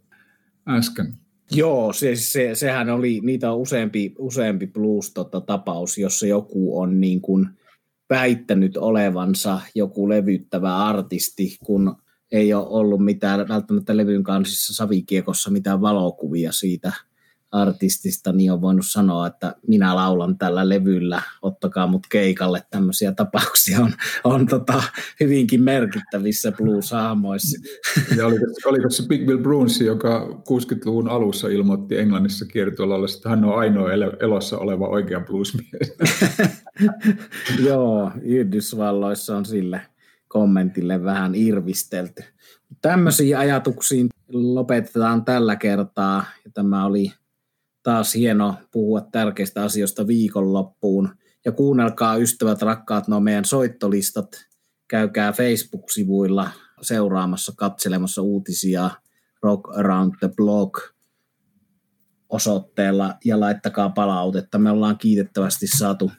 äsken. 0.69 1.24
Joo, 1.51 1.93
se, 1.93 2.17
se, 2.17 2.55
sehän 2.55 2.91
oli, 2.91 3.21
niitä 3.23 3.53
on 3.53 3.59
useampi, 3.59 4.15
useampi 4.19 4.67
blues-tapaus, 4.67 5.99
jossa 5.99 6.27
joku 6.27 6.79
on 6.81 7.01
niin 7.01 7.21
kuin 7.21 7.49
väittänyt 8.11 8.77
olevansa 8.77 9.61
joku 9.75 10.09
levyttävä 10.09 10.77
artisti, 10.77 11.57
kun 11.65 11.97
ei 12.33 12.55
ole 12.55 12.67
ollut 12.69 13.05
mitään 13.05 13.49
välttämättä 13.49 13.97
levyn 13.97 14.23
kansissa 14.23 14.75
savikiekossa 14.75 15.51
mitään 15.51 15.81
valokuvia 15.81 16.53
siitä– 16.53 16.93
artistista, 17.55 18.33
niin 18.33 18.53
on 18.53 18.61
voinut 18.61 18.87
sanoa, 18.87 19.27
että 19.27 19.55
minä 19.67 19.95
laulan 19.95 20.39
tällä 20.39 20.69
levyllä, 20.69 21.23
ottakaa 21.43 21.87
mut 21.87 22.07
keikalle. 22.11 22.63
Tämmöisiä 22.71 23.13
tapauksia 23.13 23.81
on, 23.81 23.93
on 24.25 24.47
tota, 24.47 24.83
hyvinkin 25.21 25.63
merkittävissä 25.63 26.53
blues-hahmoissa. 26.53 27.61
Ja 28.17 28.27
oliko, 28.27 28.45
oliko 28.67 28.91
se 28.91 29.09
Big 29.09 29.27
Bill 29.27 29.39
Bruns, 29.39 29.81
joka 29.81 30.27
60-luvun 30.29 31.09
alussa 31.09 31.49
ilmoitti 31.49 31.99
Englannissa 31.99 32.45
kiertueella, 32.47 33.07
että 33.17 33.29
hän 33.29 33.45
on 33.45 33.59
ainoa 33.59 33.93
elossa 34.21 34.59
oleva 34.59 34.89
oikea 34.89 35.21
bluesmies? 35.21 35.97
Joo, 37.69 38.11
Yhdysvalloissa 38.23 39.37
on 39.37 39.45
sille 39.45 39.81
kommentille 40.29 41.05
vähän 41.05 41.35
irvistelty. 41.35 42.25
Tämmöisiin 42.83 43.39
ajatuksiin 43.39 44.09
lopetetaan 44.33 45.25
tällä 45.25 45.57
kertaa. 45.57 46.25
Ja 46.45 46.51
tämä 46.55 46.87
oli 46.87 47.13
taas 47.85 48.15
hieno 48.15 48.55
puhua 48.73 49.01
tärkeistä 49.01 49.63
asioista 49.63 50.07
viikonloppuun. 50.07 51.09
Ja 51.45 51.53
kuunnelkaa 51.53 52.17
ystävät 52.17 52.63
rakkaat 52.63 53.09
nuo 53.09 53.21
meidän 53.21 53.45
soittolistat. 53.45 54.29
Käykää 54.89 55.33
Facebook-sivuilla 55.33 56.51
seuraamassa, 56.83 57.53
katselemassa 57.57 58.23
uutisia 58.23 58.91
Rock 59.43 59.79
Around 59.79 60.15
the 60.19 60.31
Block 60.37 60.75
osoitteella 62.29 63.15
ja 63.25 63.41
laittakaa 63.41 63.91
palautetta. 63.91 64.59
Me 64.59 64.71
ollaan 64.71 64.99
kiitettävästi 64.99 65.67
saatu 65.67 66.13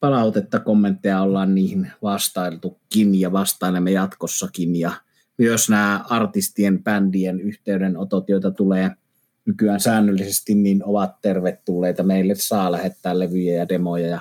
palautetta, 0.00 0.60
kommentteja 0.60 1.22
ollaan 1.22 1.54
niihin 1.54 1.92
vastailtukin 2.02 3.20
ja 3.20 3.32
vastailemme 3.32 3.90
jatkossakin. 3.90 4.76
Ja 4.76 4.92
myös 5.38 5.68
nämä 5.68 6.04
artistien, 6.08 6.84
bändien 6.84 7.40
yhteydenotot, 7.40 8.28
joita 8.28 8.50
tulee– 8.50 8.90
nykyään 9.48 9.80
säännöllisesti, 9.80 10.54
niin 10.54 10.84
ovat 10.84 11.20
tervetulleita. 11.20 12.02
Meille 12.02 12.34
saa 12.34 12.72
lähettää 12.72 13.18
levyjä 13.18 13.54
ja 13.54 13.68
demoja 13.68 14.06
ja 14.06 14.20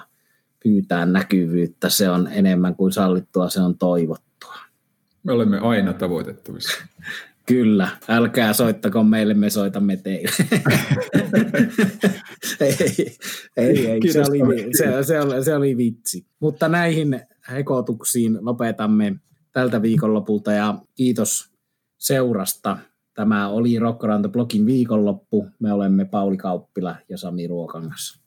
pyytää 0.63 1.05
näkyvyyttä. 1.05 1.89
Se 1.89 2.09
on 2.09 2.29
enemmän 2.31 2.75
kuin 2.75 2.91
sallittua, 2.91 3.49
se 3.49 3.61
on 3.61 3.77
toivottua. 3.77 4.55
Me 5.23 5.33
olemme 5.33 5.59
aina 5.59 5.93
tavoitettavissa. 5.93 6.77
Kyllä, 7.45 7.89
älkää 8.07 8.53
soittako 8.53 9.03
meille, 9.03 9.33
me 9.33 9.49
soitamme 9.49 9.97
teille. 9.97 10.31
ei, 12.59 13.17
ei, 13.57 13.87
ei 13.87 14.11
se, 14.11 14.21
oli, 14.21 14.39
se, 14.77 15.03
se, 15.03 15.21
oli, 15.21 15.43
se 15.43 15.55
oli 15.55 15.77
vitsi. 15.77 16.25
Mutta 16.39 16.67
näihin 16.67 17.21
hekotuksiin 17.51 18.37
lopetamme 18.41 19.15
tältä 19.51 19.81
viikonlopulta 19.81 20.51
ja 20.51 20.81
kiitos 20.95 21.51
seurasta. 21.97 22.77
Tämä 23.17 23.49
oli 23.49 23.73
the 24.21 24.29
Blockin 24.29 24.65
viikonloppu. 24.65 25.47
Me 25.59 25.73
olemme 25.73 26.05
Pauli 26.05 26.37
Kauppila 26.37 26.95
ja 27.09 27.17
Sami 27.17 27.47
Ruokangas. 27.47 28.26